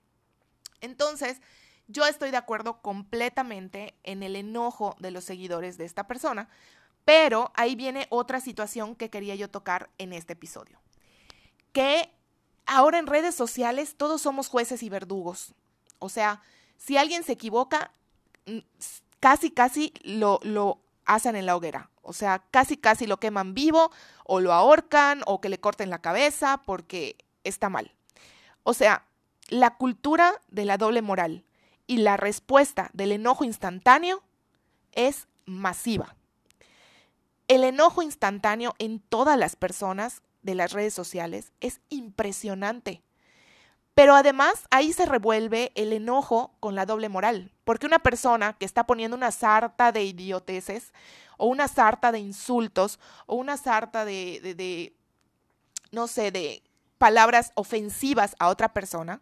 Entonces, 0.81 1.41
yo 1.89 2.07
estoy 2.07 2.31
de 2.31 2.37
acuerdo 2.37 2.81
completamente 2.83 3.95
en 4.03 4.23
el 4.23 4.37
enojo 4.37 4.97
de 4.99 5.11
los 5.11 5.25
seguidores 5.25 5.79
de 5.79 5.85
esta 5.85 6.07
persona, 6.07 6.49
pero 7.05 7.51
ahí 7.55 7.75
viene 7.75 8.07
otra 8.11 8.41
situación 8.41 8.95
que 8.95 9.11
quería 9.11 9.35
yo 9.35 9.51
tocar 9.51 9.91
en 9.99 10.13
este 10.13 10.35
episodio 10.35 10.83
que 11.73 12.11
ahora 12.67 12.99
en 12.99 13.07
redes 13.07 13.35
sociales 13.35 13.97
todos 13.97 14.23
somos 14.23 14.49
jueces 14.49 14.83
y 14.83 14.89
verdugos. 14.89 15.55
O 15.99 16.09
sea, 16.09 16.43
si 16.77 16.97
alguien 16.97 17.25
se 17.25 17.33
equivoca, 17.33 17.93
mm, 18.47 18.59
casi, 19.21 19.51
casi 19.51 19.93
lo, 20.03 20.39
lo 20.43 20.81
hacen 21.05 21.37
en 21.37 21.47
la 21.47 21.57
hoguera. 21.57 21.91
O 22.03 22.13
sea, 22.13 22.45
casi, 22.51 22.77
casi 22.77 23.07
lo 23.07 23.19
queman 23.19 23.55
vivo 23.55 23.91
o 24.25 24.41
lo 24.41 24.53
ahorcan 24.53 25.23
o 25.27 25.41
que 25.41 25.49
le 25.49 25.61
corten 25.61 25.91
la 25.91 26.01
cabeza 26.01 26.63
porque 26.65 27.17
está 27.45 27.69
mal. 27.69 27.93
O 28.65 28.75
sea, 28.75 29.07
la 29.49 29.77
cultura 29.77 30.41
de 30.49 30.65
la 30.65 30.79
doble 30.79 31.03
moral 31.03 31.45
y 31.93 31.99
la 31.99 32.17
respuesta 32.17 32.89
del 32.95 33.13
enojo 33.13 33.45
instantáneo 33.45 34.23
es 34.93 35.29
masiva. 35.45 36.17
El 37.49 37.65
enojo 37.65 38.01
instantáneo 38.01 38.75
en 38.79 38.99
todas 38.99 39.39
las 39.39 39.57
personas 39.57 40.23
de 40.41 40.55
las 40.55 40.73
redes 40.73 40.95
sociales 40.95 41.53
es 41.61 41.83
impresionante. 41.91 43.03
Pero 43.93 44.15
además 44.15 44.67
ahí 44.71 44.95
se 44.95 45.05
revuelve 45.05 45.71
el 45.75 45.93
enojo 45.93 46.55
con 46.61 46.75
la 46.75 46.87
doble 46.87 47.11
moral, 47.11 47.53
porque 47.63 47.85
una 47.85 47.99
persona 47.99 48.55
que 48.55 48.65
está 48.65 48.87
poniendo 48.87 49.15
una 49.15 49.31
sarta 49.31 49.93
de 49.93 50.03
idioteces 50.03 50.95
o 51.37 51.45
una 51.45 51.69
sarta 51.69 52.11
de 52.11 52.21
insultos 52.21 53.01
o 53.27 53.35
una 53.35 53.59
sarta 53.59 54.07
de, 54.07 54.41
de, 54.43 54.55
de 54.55 54.97
no 55.91 56.07
sé, 56.07 56.31
de 56.31 56.63
palabras 56.97 57.53
ofensivas 57.55 58.35
a 58.39 58.49
otra 58.49 58.73
persona, 58.73 59.21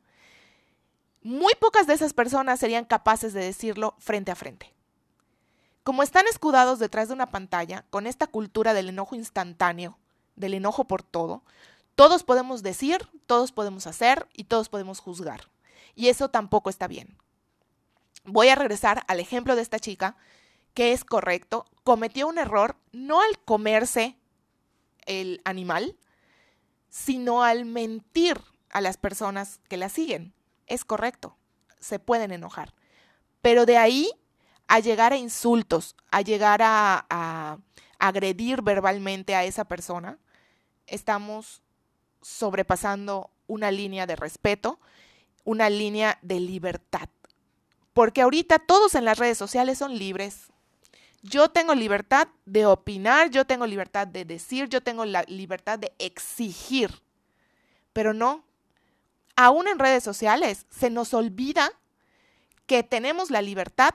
muy 1.22 1.52
pocas 1.60 1.86
de 1.86 1.94
esas 1.94 2.14
personas 2.14 2.60
serían 2.60 2.84
capaces 2.84 3.32
de 3.32 3.44
decirlo 3.44 3.94
frente 3.98 4.30
a 4.30 4.36
frente. 4.36 4.72
Como 5.82 6.02
están 6.02 6.26
escudados 6.26 6.78
detrás 6.78 7.08
de 7.08 7.14
una 7.14 7.30
pantalla, 7.30 7.84
con 7.90 8.06
esta 8.06 8.26
cultura 8.26 8.74
del 8.74 8.88
enojo 8.88 9.16
instantáneo, 9.16 9.98
del 10.36 10.54
enojo 10.54 10.84
por 10.84 11.02
todo, 11.02 11.42
todos 11.94 12.24
podemos 12.24 12.62
decir, 12.62 13.08
todos 13.26 13.52
podemos 13.52 13.86
hacer 13.86 14.28
y 14.32 14.44
todos 14.44 14.68
podemos 14.68 15.00
juzgar. 15.00 15.50
Y 15.94 16.08
eso 16.08 16.30
tampoco 16.30 16.70
está 16.70 16.86
bien. 16.86 17.16
Voy 18.24 18.48
a 18.48 18.54
regresar 18.54 19.02
al 19.08 19.20
ejemplo 19.20 19.56
de 19.56 19.62
esta 19.62 19.78
chica, 19.78 20.16
que 20.74 20.92
es 20.92 21.04
correcto, 21.04 21.66
cometió 21.84 22.28
un 22.28 22.38
error 22.38 22.76
no 22.92 23.20
al 23.20 23.38
comerse 23.44 24.16
el 25.06 25.40
animal, 25.44 25.96
sino 26.88 27.42
al 27.42 27.64
mentir 27.64 28.40
a 28.70 28.80
las 28.80 28.96
personas 28.96 29.60
que 29.68 29.76
la 29.76 29.88
siguen. 29.88 30.32
Es 30.70 30.84
correcto, 30.84 31.36
se 31.80 31.98
pueden 31.98 32.30
enojar. 32.30 32.72
Pero 33.42 33.66
de 33.66 33.76
ahí 33.76 34.08
a 34.68 34.78
llegar 34.78 35.12
a 35.12 35.16
insultos, 35.16 35.96
a 36.12 36.22
llegar 36.22 36.60
a, 36.62 37.58
agredir 37.98 38.62
verbalmente 38.62 39.34
a 39.34 39.44
esa 39.44 39.64
persona, 39.64 40.16
estamos 40.86 41.60
sobrepasando 42.22 43.30
una 43.46 43.72
línea 43.72 44.06
de 44.06 44.16
respeto, 44.16 44.78
una 45.44 45.68
línea 45.68 46.18
de 46.22 46.38
libertad. 46.38 47.08
Porque 47.92 48.22
ahorita 48.22 48.60
todos 48.60 48.94
en 48.94 49.04
las 49.04 49.18
redes 49.18 49.36
sociales 49.36 49.76
son 49.76 49.98
libres. 49.98 50.46
Yo 51.20 51.50
tengo 51.50 51.74
libertad 51.74 52.28
de 52.46 52.64
opinar, 52.64 53.28
yo 53.30 53.44
tengo 53.44 53.66
libertad 53.66 54.06
de 54.06 54.24
decir, 54.24 54.68
yo 54.68 54.80
tengo 54.82 55.04
la 55.04 55.24
libertad 55.24 55.80
de 55.80 55.92
exigir. 55.98 57.02
Pero 57.92 58.14
no, 58.14 58.44
aún 59.36 59.68
en 59.68 59.78
redes 59.78 60.04
sociales 60.04 60.66
se 60.70 60.90
nos 60.90 61.14
olvida 61.14 61.72
que 62.66 62.82
tenemos 62.82 63.30
la 63.30 63.42
libertad 63.42 63.94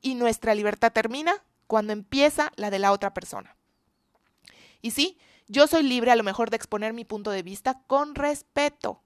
y 0.00 0.14
nuestra 0.14 0.54
libertad 0.54 0.92
termina 0.92 1.32
cuando 1.66 1.92
empieza 1.92 2.52
la 2.56 2.70
de 2.70 2.78
la 2.78 2.92
otra 2.92 3.14
persona. 3.14 3.56
Y 4.82 4.92
sí, 4.92 5.18
yo 5.48 5.66
soy 5.66 5.82
libre 5.82 6.10
a 6.10 6.16
lo 6.16 6.22
mejor 6.22 6.50
de 6.50 6.56
exponer 6.56 6.92
mi 6.92 7.04
punto 7.04 7.30
de 7.30 7.42
vista 7.42 7.82
con 7.86 8.14
respeto. 8.14 9.02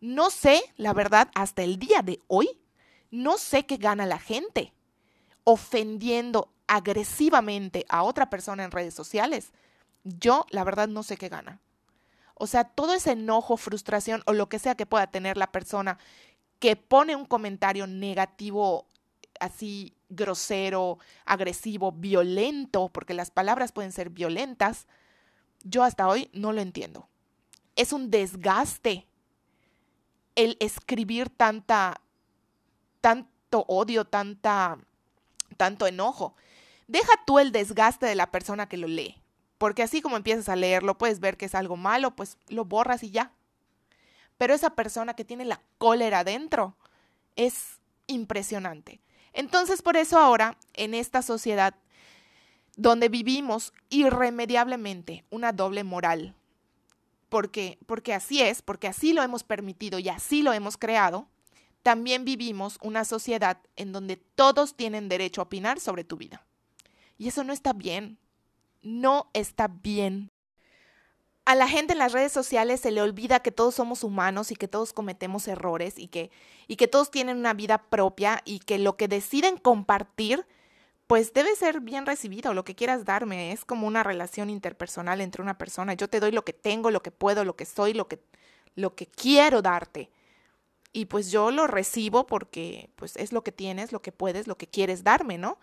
No 0.00 0.30
sé, 0.30 0.62
la 0.76 0.92
verdad, 0.92 1.30
hasta 1.34 1.62
el 1.62 1.78
día 1.78 2.02
de 2.02 2.20
hoy, 2.28 2.60
no 3.10 3.38
sé 3.38 3.66
qué 3.66 3.76
gana 3.76 4.06
la 4.06 4.18
gente 4.18 4.72
ofendiendo 5.44 6.52
agresivamente 6.66 7.86
a 7.88 8.02
otra 8.02 8.28
persona 8.28 8.64
en 8.64 8.70
redes 8.70 8.92
sociales. 8.92 9.52
Yo, 10.04 10.44
la 10.50 10.62
verdad, 10.62 10.88
no 10.88 11.02
sé 11.02 11.16
qué 11.16 11.30
gana. 11.30 11.60
O 12.38 12.46
sea, 12.46 12.64
todo 12.64 12.94
ese 12.94 13.12
enojo, 13.12 13.56
frustración 13.56 14.22
o 14.26 14.32
lo 14.32 14.48
que 14.48 14.58
sea 14.58 14.74
que 14.74 14.86
pueda 14.86 15.08
tener 15.08 15.36
la 15.36 15.50
persona 15.52 15.98
que 16.58 16.76
pone 16.76 17.16
un 17.16 17.24
comentario 17.24 17.86
negativo 17.86 18.86
así 19.40 19.94
grosero, 20.08 20.98
agresivo, 21.24 21.92
violento, 21.92 22.88
porque 22.88 23.14
las 23.14 23.30
palabras 23.30 23.72
pueden 23.72 23.92
ser 23.92 24.10
violentas, 24.10 24.86
yo 25.64 25.84
hasta 25.84 26.08
hoy 26.08 26.30
no 26.32 26.52
lo 26.52 26.60
entiendo. 26.60 27.08
Es 27.76 27.92
un 27.92 28.10
desgaste 28.10 29.06
el 30.34 30.56
escribir 30.60 31.28
tanta, 31.30 32.00
tanto 33.00 33.64
odio, 33.68 34.04
tanta, 34.04 34.78
tanto 35.56 35.86
enojo. 35.86 36.34
Deja 36.86 37.12
tú 37.26 37.38
el 37.38 37.52
desgaste 37.52 38.06
de 38.06 38.14
la 38.14 38.30
persona 38.30 38.68
que 38.68 38.76
lo 38.76 38.86
lee, 38.86 39.20
porque 39.58 39.82
así 39.82 40.00
como 40.00 40.16
empiezas 40.16 40.48
a 40.48 40.56
leerlo, 40.56 40.96
puedes 40.96 41.20
ver 41.20 41.36
que 41.36 41.46
es 41.46 41.54
algo 41.54 41.76
malo, 41.76 42.14
pues 42.16 42.38
lo 42.48 42.64
borras 42.64 43.02
y 43.02 43.10
ya. 43.10 43.32
Pero 44.36 44.54
esa 44.54 44.70
persona 44.70 45.14
que 45.14 45.24
tiene 45.24 45.44
la 45.44 45.60
cólera 45.78 46.24
dentro 46.24 46.76
es 47.34 47.80
impresionante. 48.06 49.00
Entonces, 49.32 49.82
por 49.82 49.96
eso 49.96 50.18
ahora, 50.18 50.56
en 50.74 50.94
esta 50.94 51.22
sociedad 51.22 51.74
donde 52.76 53.08
vivimos 53.08 53.72
irremediablemente 53.90 55.24
una 55.30 55.52
doble 55.52 55.82
moral, 55.82 56.36
porque, 57.28 57.78
porque 57.86 58.14
así 58.14 58.40
es, 58.40 58.62
porque 58.62 58.86
así 58.86 59.12
lo 59.12 59.22
hemos 59.22 59.42
permitido 59.42 59.98
y 59.98 60.08
así 60.08 60.42
lo 60.42 60.52
hemos 60.52 60.76
creado, 60.76 61.28
también 61.82 62.24
vivimos 62.24 62.78
una 62.80 63.04
sociedad 63.04 63.58
en 63.76 63.92
donde 63.92 64.16
todos 64.16 64.76
tienen 64.76 65.08
derecho 65.08 65.40
a 65.40 65.44
opinar 65.44 65.80
sobre 65.80 66.04
tu 66.04 66.16
vida. 66.16 66.46
Y 67.16 67.26
eso 67.28 67.42
no 67.42 67.52
está 67.52 67.72
bien, 67.72 68.18
no 68.82 69.30
está 69.34 69.68
bien. 69.68 70.30
A 71.44 71.54
la 71.54 71.66
gente 71.66 71.94
en 71.94 71.98
las 71.98 72.12
redes 72.12 72.32
sociales 72.32 72.80
se 72.80 72.90
le 72.90 73.00
olvida 73.00 73.40
que 73.40 73.50
todos 73.50 73.74
somos 73.74 74.04
humanos 74.04 74.50
y 74.50 74.56
que 74.56 74.68
todos 74.68 74.92
cometemos 74.92 75.48
errores 75.48 75.98
y 75.98 76.08
que, 76.08 76.30
y 76.66 76.76
que 76.76 76.88
todos 76.88 77.10
tienen 77.10 77.38
una 77.38 77.54
vida 77.54 77.78
propia 77.78 78.42
y 78.44 78.58
que 78.58 78.78
lo 78.78 78.96
que 78.96 79.08
deciden 79.08 79.56
compartir 79.56 80.46
pues 81.08 81.32
debe 81.32 81.56
ser 81.56 81.80
bien 81.80 82.04
recibido, 82.04 82.52
lo 82.52 82.64
que 82.66 82.74
quieras 82.74 83.06
darme, 83.06 83.50
es 83.52 83.64
como 83.64 83.86
una 83.86 84.02
relación 84.02 84.50
interpersonal 84.50 85.22
entre 85.22 85.40
una 85.40 85.56
persona. 85.56 85.94
Yo 85.94 86.06
te 86.08 86.20
doy 86.20 86.32
lo 86.32 86.44
que 86.44 86.52
tengo, 86.52 86.90
lo 86.90 87.02
que 87.02 87.10
puedo, 87.10 87.44
lo 87.44 87.56
que 87.56 87.64
soy, 87.64 87.94
lo 87.94 88.08
que, 88.08 88.20
lo 88.74 88.94
que 88.94 89.06
quiero 89.06 89.62
darte. 89.62 90.10
Y 90.92 91.06
pues 91.06 91.30
yo 91.30 91.50
lo 91.50 91.66
recibo 91.66 92.26
porque 92.26 92.90
pues 92.94 93.16
es 93.16 93.32
lo 93.32 93.42
que 93.42 93.52
tienes, 93.52 93.90
lo 93.90 94.02
que 94.02 94.12
puedes, 94.12 94.46
lo 94.46 94.58
que 94.58 94.66
quieres 94.66 95.02
darme, 95.02 95.38
¿no? 95.38 95.58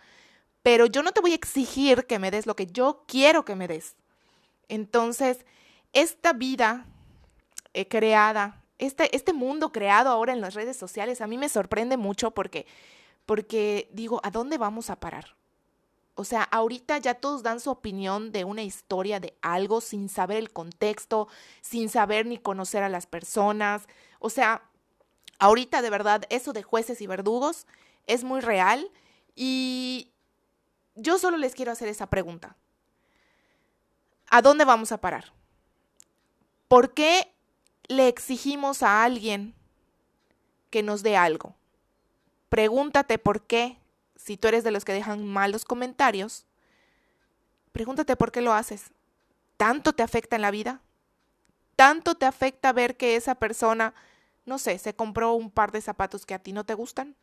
Pero 0.66 0.86
yo 0.86 1.04
no 1.04 1.12
te 1.12 1.20
voy 1.20 1.30
a 1.30 1.36
exigir 1.36 2.06
que 2.06 2.18
me 2.18 2.32
des 2.32 2.44
lo 2.44 2.56
que 2.56 2.66
yo 2.66 3.04
quiero 3.06 3.44
que 3.44 3.54
me 3.54 3.68
des. 3.68 3.94
Entonces, 4.66 5.46
esta 5.92 6.32
vida 6.32 6.86
eh, 7.72 7.86
creada, 7.86 8.64
este, 8.78 9.14
este 9.14 9.32
mundo 9.32 9.70
creado 9.70 10.10
ahora 10.10 10.32
en 10.32 10.40
las 10.40 10.54
redes 10.54 10.76
sociales, 10.76 11.20
a 11.20 11.28
mí 11.28 11.38
me 11.38 11.48
sorprende 11.48 11.96
mucho 11.96 12.32
porque 12.32 12.66
porque 13.26 13.88
digo, 13.92 14.20
¿a 14.24 14.32
dónde 14.32 14.58
vamos 14.58 14.90
a 14.90 14.98
parar? 14.98 15.36
O 16.16 16.24
sea, 16.24 16.42
ahorita 16.42 16.98
ya 16.98 17.14
todos 17.14 17.44
dan 17.44 17.60
su 17.60 17.70
opinión 17.70 18.32
de 18.32 18.42
una 18.42 18.64
historia, 18.64 19.20
de 19.20 19.36
algo, 19.42 19.80
sin 19.80 20.08
saber 20.08 20.38
el 20.38 20.52
contexto, 20.52 21.28
sin 21.60 21.88
saber 21.88 22.26
ni 22.26 22.38
conocer 22.38 22.82
a 22.82 22.88
las 22.88 23.06
personas. 23.06 23.86
O 24.18 24.30
sea, 24.30 24.64
ahorita 25.38 25.80
de 25.80 25.90
verdad 25.90 26.24
eso 26.28 26.52
de 26.52 26.64
jueces 26.64 27.00
y 27.00 27.06
verdugos 27.06 27.68
es 28.08 28.24
muy 28.24 28.40
real 28.40 28.90
y 29.36 30.10
yo 30.96 31.18
solo 31.18 31.36
les 31.36 31.54
quiero 31.54 31.70
hacer 31.70 31.88
esa 31.88 32.08
pregunta. 32.08 32.56
¿A 34.28 34.42
dónde 34.42 34.64
vamos 34.64 34.90
a 34.90 35.00
parar? 35.00 35.32
¿Por 36.68 36.94
qué 36.94 37.32
le 37.86 38.08
exigimos 38.08 38.82
a 38.82 39.04
alguien 39.04 39.54
que 40.70 40.82
nos 40.82 41.02
dé 41.02 41.16
algo? 41.16 41.54
Pregúntate 42.48 43.18
por 43.18 43.42
qué, 43.46 43.78
si 44.16 44.36
tú 44.36 44.48
eres 44.48 44.64
de 44.64 44.72
los 44.72 44.84
que 44.84 44.92
dejan 44.92 45.24
malos 45.24 45.64
comentarios, 45.64 46.46
pregúntate 47.72 48.16
por 48.16 48.32
qué 48.32 48.40
lo 48.40 48.52
haces. 48.52 48.90
¿Tanto 49.56 49.92
te 49.92 50.02
afecta 50.02 50.36
en 50.36 50.42
la 50.42 50.50
vida? 50.50 50.80
¿Tanto 51.76 52.14
te 52.14 52.26
afecta 52.26 52.72
ver 52.72 52.96
que 52.96 53.16
esa 53.16 53.34
persona, 53.34 53.94
no 54.44 54.58
sé, 54.58 54.78
se 54.78 54.94
compró 54.94 55.34
un 55.34 55.50
par 55.50 55.70
de 55.72 55.82
zapatos 55.82 56.26
que 56.26 56.34
a 56.34 56.38
ti 56.38 56.52
no 56.52 56.64
te 56.64 56.74
gustan? 56.74 57.14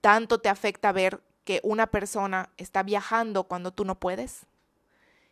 ¿Tanto 0.00 0.40
te 0.40 0.48
afecta 0.48 0.92
ver 0.92 1.22
que 1.44 1.60
una 1.62 1.86
persona 1.86 2.50
está 2.56 2.82
viajando 2.82 3.44
cuando 3.44 3.72
tú 3.72 3.84
no 3.84 3.98
puedes? 3.98 4.46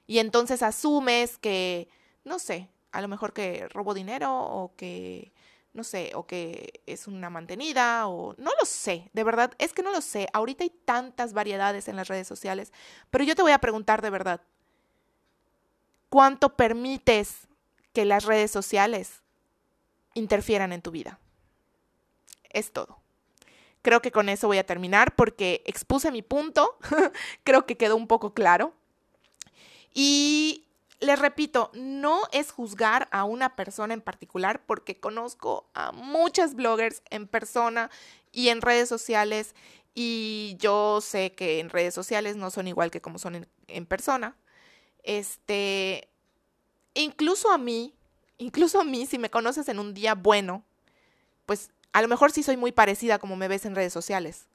Y 0.06 0.18
entonces 0.18 0.62
asumes 0.62 1.38
que, 1.38 1.88
no 2.24 2.38
sé, 2.38 2.68
a 2.92 3.00
lo 3.00 3.08
mejor 3.08 3.32
que 3.32 3.68
robó 3.68 3.94
dinero 3.94 4.32
o 4.34 4.74
que 4.76 5.32
no 5.72 5.84
sé, 5.84 6.12
o 6.14 6.26
que 6.26 6.82
es 6.86 7.06
una 7.06 7.30
mantenida, 7.30 8.06
o 8.06 8.34
no 8.36 8.50
lo 8.60 8.66
sé, 8.66 9.10
de 9.12 9.24
verdad, 9.24 9.52
es 9.58 9.72
que 9.72 9.82
no 9.82 9.90
lo 9.90 10.02
sé. 10.02 10.28
Ahorita 10.32 10.64
hay 10.64 10.70
tantas 10.70 11.32
variedades 11.32 11.88
en 11.88 11.96
las 11.96 12.08
redes 12.08 12.26
sociales, 12.26 12.72
pero 13.10 13.24
yo 13.24 13.34
te 13.34 13.42
voy 13.42 13.52
a 13.52 13.58
preguntar 13.58 14.02
de 14.02 14.10
verdad, 14.10 14.42
¿cuánto 16.10 16.56
permites 16.56 17.48
que 17.94 18.04
las 18.04 18.24
redes 18.24 18.50
sociales 18.50 19.22
interfieran 20.14 20.72
en 20.72 20.82
tu 20.82 20.90
vida? 20.90 21.18
Es 22.50 22.72
todo. 22.72 23.01
Creo 23.82 24.00
que 24.00 24.12
con 24.12 24.28
eso 24.28 24.46
voy 24.46 24.58
a 24.58 24.66
terminar 24.66 25.14
porque 25.16 25.62
expuse 25.66 26.10
mi 26.10 26.22
punto, 26.22 26.78
creo 27.44 27.66
que 27.66 27.76
quedó 27.76 27.96
un 27.96 28.06
poco 28.06 28.32
claro. 28.32 28.72
Y 29.92 30.64
les 31.00 31.18
repito, 31.18 31.70
no 31.74 32.22
es 32.32 32.52
juzgar 32.52 33.08
a 33.10 33.24
una 33.24 33.56
persona 33.56 33.92
en 33.92 34.00
particular 34.00 34.64
porque 34.64 35.00
conozco 35.00 35.66
a 35.74 35.90
muchas 35.90 36.54
bloggers 36.54 37.02
en 37.10 37.26
persona 37.26 37.90
y 38.30 38.48
en 38.48 38.62
redes 38.62 38.88
sociales 38.88 39.54
y 39.94 40.56
yo 40.58 41.00
sé 41.00 41.32
que 41.32 41.58
en 41.58 41.70
redes 41.70 41.92
sociales 41.92 42.36
no 42.36 42.50
son 42.50 42.68
igual 42.68 42.90
que 42.90 43.00
como 43.02 43.18
son 43.18 43.46
en, 43.66 43.86
persona. 43.86 44.36
Este, 45.02 46.08
incluso 46.94 47.50
a 47.50 47.58
mí, 47.58 47.94
incluso 48.38 48.80
a 48.80 48.84
mí, 48.84 49.04
si 49.06 49.18
me 49.18 49.30
conoces 49.30 49.68
en 49.68 49.78
un 49.78 49.92
día 49.92 50.14
bueno, 50.14 50.64
pues 51.46 51.70
a 51.92 52.02
lo 52.02 52.08
mejor 52.08 52.32
sí 52.32 52.42
soy 52.42 52.56
muy 52.56 52.72
parecida 52.72 53.18
como 53.18 53.36
me 53.36 53.48
ves 53.48 53.64
en 53.64 53.74
redes 53.74 53.92
sociales. 53.92 54.46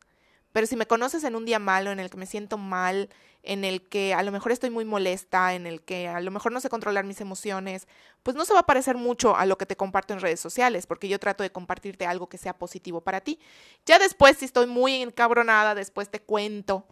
Pero 0.53 0.65
si 0.65 0.75
me 0.75 0.87
conoces 0.87 1.23
en 1.23 1.35
un 1.35 1.45
día 1.45 1.59
malo, 1.59 1.91
en 1.91 1.99
el 1.99 2.09
que 2.09 2.17
me 2.17 2.25
siento 2.25 2.57
mal, 2.57 3.09
en 3.43 3.63
el 3.63 3.87
que 3.87 4.13
a 4.13 4.23
lo 4.23 4.31
mejor 4.31 4.51
estoy 4.51 4.69
muy 4.69 4.85
molesta, 4.85 5.53
en 5.53 5.67
el 5.67 5.81
que 5.81 6.07
a 6.07 6.19
lo 6.19 6.31
mejor 6.31 6.51
no 6.51 6.59
sé 6.59 6.69
controlar 6.69 7.05
mis 7.05 7.21
emociones, 7.21 7.87
pues 8.23 8.35
no 8.35 8.43
se 8.43 8.53
va 8.53 8.61
a 8.61 8.65
parecer 8.65 8.97
mucho 8.97 9.35
a 9.35 9.45
lo 9.45 9.57
que 9.57 9.65
te 9.65 9.75
comparto 9.75 10.13
en 10.13 10.19
redes 10.19 10.39
sociales, 10.39 10.87
porque 10.87 11.07
yo 11.07 11.19
trato 11.19 11.43
de 11.43 11.51
compartirte 11.51 12.05
algo 12.05 12.27
que 12.27 12.37
sea 12.37 12.57
positivo 12.57 13.01
para 13.01 13.21
ti. 13.21 13.39
Ya 13.85 13.99
después, 13.99 14.37
si 14.37 14.45
estoy 14.45 14.65
muy 14.65 15.01
encabronada, 15.01 15.75
después 15.75 16.09
te 16.09 16.21
cuento 16.21 16.87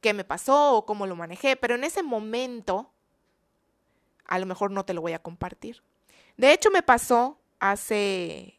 qué 0.00 0.14
me 0.14 0.24
pasó 0.24 0.76
o 0.76 0.86
cómo 0.86 1.06
lo 1.06 1.16
manejé, 1.16 1.56
pero 1.56 1.74
en 1.74 1.84
ese 1.84 2.02
momento 2.02 2.90
a 4.26 4.38
lo 4.38 4.46
mejor 4.46 4.70
no 4.70 4.84
te 4.84 4.94
lo 4.94 5.02
voy 5.02 5.12
a 5.12 5.18
compartir. 5.18 5.82
De 6.36 6.52
hecho, 6.52 6.70
me 6.70 6.82
pasó 6.82 7.38
hace, 7.60 8.58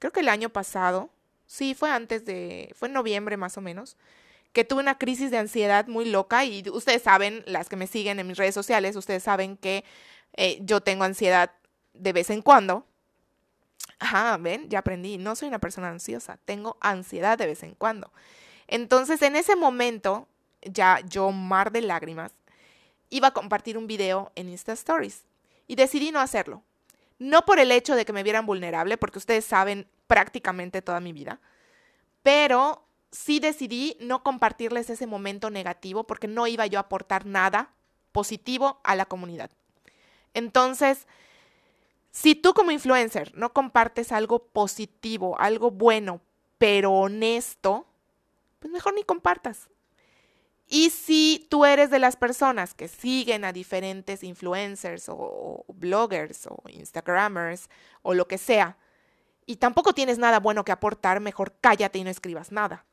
creo 0.00 0.12
que 0.12 0.20
el 0.20 0.28
año 0.28 0.48
pasado, 0.48 1.10
sí, 1.46 1.74
fue 1.74 1.92
antes 1.92 2.24
de, 2.24 2.74
fue 2.76 2.88
en 2.88 2.94
noviembre 2.94 3.36
más 3.36 3.56
o 3.56 3.60
menos, 3.60 3.96
que 4.52 4.64
tuve 4.64 4.80
una 4.80 4.98
crisis 4.98 5.30
de 5.30 5.38
ansiedad 5.38 5.86
muy 5.86 6.06
loca 6.06 6.44
y 6.44 6.68
ustedes 6.70 7.02
saben, 7.02 7.44
las 7.46 7.68
que 7.68 7.76
me 7.76 7.86
siguen 7.86 8.18
en 8.18 8.26
mis 8.26 8.36
redes 8.36 8.54
sociales, 8.54 8.96
ustedes 8.96 9.22
saben 9.22 9.56
que 9.56 9.84
eh, 10.32 10.58
yo 10.62 10.80
tengo 10.80 11.04
ansiedad 11.04 11.52
de 11.94 12.12
vez 12.12 12.30
en 12.30 12.42
cuando. 12.42 12.84
Ajá, 14.00 14.36
ven, 14.38 14.68
ya 14.68 14.80
aprendí, 14.80 15.18
no 15.18 15.36
soy 15.36 15.48
una 15.48 15.58
persona 15.58 15.90
ansiosa, 15.90 16.38
tengo 16.44 16.78
ansiedad 16.80 17.38
de 17.38 17.46
vez 17.46 17.62
en 17.62 17.74
cuando. 17.74 18.10
Entonces, 18.66 19.20
en 19.22 19.36
ese 19.36 19.54
momento, 19.54 20.26
ya 20.62 21.00
yo, 21.06 21.30
mar 21.30 21.70
de 21.70 21.82
lágrimas, 21.82 22.32
iba 23.10 23.28
a 23.28 23.32
compartir 23.32 23.76
un 23.76 23.86
video 23.86 24.32
en 24.34 24.48
Insta 24.48 24.72
Stories 24.72 25.24
y 25.66 25.76
decidí 25.76 26.10
no 26.10 26.20
hacerlo. 26.20 26.62
No 27.20 27.44
por 27.44 27.60
el 27.60 27.70
hecho 27.70 27.94
de 27.94 28.06
que 28.06 28.14
me 28.14 28.22
vieran 28.22 28.46
vulnerable, 28.46 28.96
porque 28.96 29.18
ustedes 29.18 29.44
saben 29.44 29.86
prácticamente 30.06 30.80
toda 30.80 31.00
mi 31.00 31.12
vida, 31.12 31.38
pero 32.22 32.82
sí 33.12 33.40
decidí 33.40 33.96
no 34.00 34.22
compartirles 34.22 34.88
ese 34.88 35.06
momento 35.06 35.50
negativo 35.50 36.04
porque 36.04 36.28
no 36.28 36.46
iba 36.46 36.66
yo 36.66 36.78
a 36.78 36.82
aportar 36.82 37.26
nada 37.26 37.70
positivo 38.10 38.80
a 38.84 38.96
la 38.96 39.04
comunidad. 39.04 39.50
Entonces, 40.32 41.06
si 42.10 42.34
tú 42.34 42.54
como 42.54 42.70
influencer 42.70 43.36
no 43.36 43.52
compartes 43.52 44.12
algo 44.12 44.38
positivo, 44.38 45.38
algo 45.38 45.70
bueno, 45.70 46.22
pero 46.56 46.90
honesto, 46.92 47.86
pues 48.60 48.72
mejor 48.72 48.94
ni 48.94 49.04
compartas. 49.04 49.68
Y 50.72 50.90
si 50.90 51.48
tú 51.50 51.64
eres 51.64 51.90
de 51.90 51.98
las 51.98 52.14
personas 52.14 52.74
que 52.74 52.86
siguen 52.86 53.44
a 53.44 53.52
diferentes 53.52 54.22
influencers 54.22 55.08
o, 55.08 55.64
bloggers 55.66 56.46
o 56.46 56.62
instagramers 56.68 57.68
o 58.02 58.14
lo 58.14 58.28
que 58.28 58.38
sea, 58.38 58.78
y 59.46 59.56
tampoco 59.56 59.92
tienes 59.92 60.18
nada 60.18 60.38
bueno 60.38 60.64
que 60.64 60.70
aportar, 60.70 61.18
mejor 61.18 61.56
cállate 61.60 61.98
y 61.98 62.04
no 62.04 62.10
escribas 62.10 62.52
nada. 62.52 62.84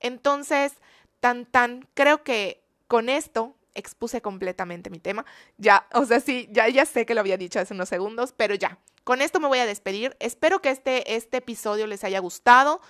Entonces, 0.00 0.72
tan 1.20 1.46
tan, 1.46 1.88
creo 1.94 2.24
que 2.24 2.64
con 2.88 3.08
esto 3.08 3.54
expuse 3.76 4.20
completamente 4.20 4.90
mi 4.90 4.98
tema. 4.98 5.24
Ya, 5.56 5.86
o 5.92 6.04
sea, 6.04 6.18
sí, 6.18 6.48
ya, 6.50 6.68
ya 6.68 6.84
sé 6.84 7.06
que 7.06 7.14
lo 7.14 7.20
había 7.20 7.36
dicho 7.36 7.60
hace 7.60 7.74
unos 7.74 7.88
segundos, 7.88 8.34
pero 8.36 8.56
ya, 8.56 8.78
con 9.04 9.22
esto 9.22 9.38
me 9.38 9.46
voy 9.46 9.60
a 9.60 9.66
despedir. 9.66 10.16
Espero 10.18 10.60
que 10.60 10.70
este, 10.70 11.14
este 11.14 11.36
episodio 11.36 11.86
les 11.86 12.02
haya 12.02 12.18
gustado. 12.18 12.80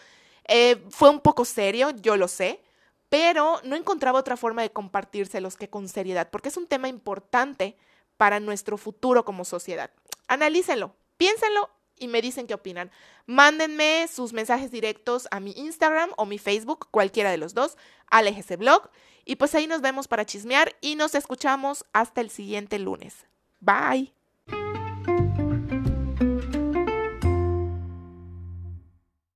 Eh, 0.48 0.82
fue 0.88 1.10
un 1.10 1.20
poco 1.20 1.44
serio, 1.44 1.90
yo 1.90 2.16
lo 2.16 2.26
sé, 2.26 2.62
pero 3.10 3.60
no 3.64 3.76
encontraba 3.76 4.18
otra 4.18 4.38
forma 4.38 4.62
de 4.62 4.72
compartírselos 4.72 5.56
que 5.56 5.68
con 5.68 5.88
seriedad, 5.88 6.30
porque 6.30 6.48
es 6.48 6.56
un 6.56 6.66
tema 6.66 6.88
importante 6.88 7.76
para 8.16 8.40
nuestro 8.40 8.78
futuro 8.78 9.24
como 9.24 9.44
sociedad. 9.44 9.90
Analícenlo, 10.28 10.94
piénsenlo 11.18 11.68
y 11.98 12.08
me 12.08 12.22
dicen 12.22 12.46
qué 12.46 12.54
opinan. 12.54 12.90
Mándenme 13.26 14.08
sus 14.08 14.32
mensajes 14.32 14.70
directos 14.70 15.28
a 15.30 15.40
mi 15.40 15.52
Instagram 15.52 16.10
o 16.16 16.24
mi 16.24 16.38
Facebook, 16.38 16.88
cualquiera 16.90 17.30
de 17.30 17.38
los 17.38 17.52
dos, 17.52 17.76
ese 18.10 18.56
Blog. 18.56 18.90
Y 19.24 19.36
pues 19.36 19.54
ahí 19.54 19.66
nos 19.66 19.80
vemos 19.82 20.08
para 20.08 20.24
chismear 20.24 20.74
y 20.80 20.94
nos 20.94 21.14
escuchamos 21.14 21.84
hasta 21.92 22.20
el 22.20 22.30
siguiente 22.30 22.78
lunes. 22.78 23.26
Bye. 23.60 24.19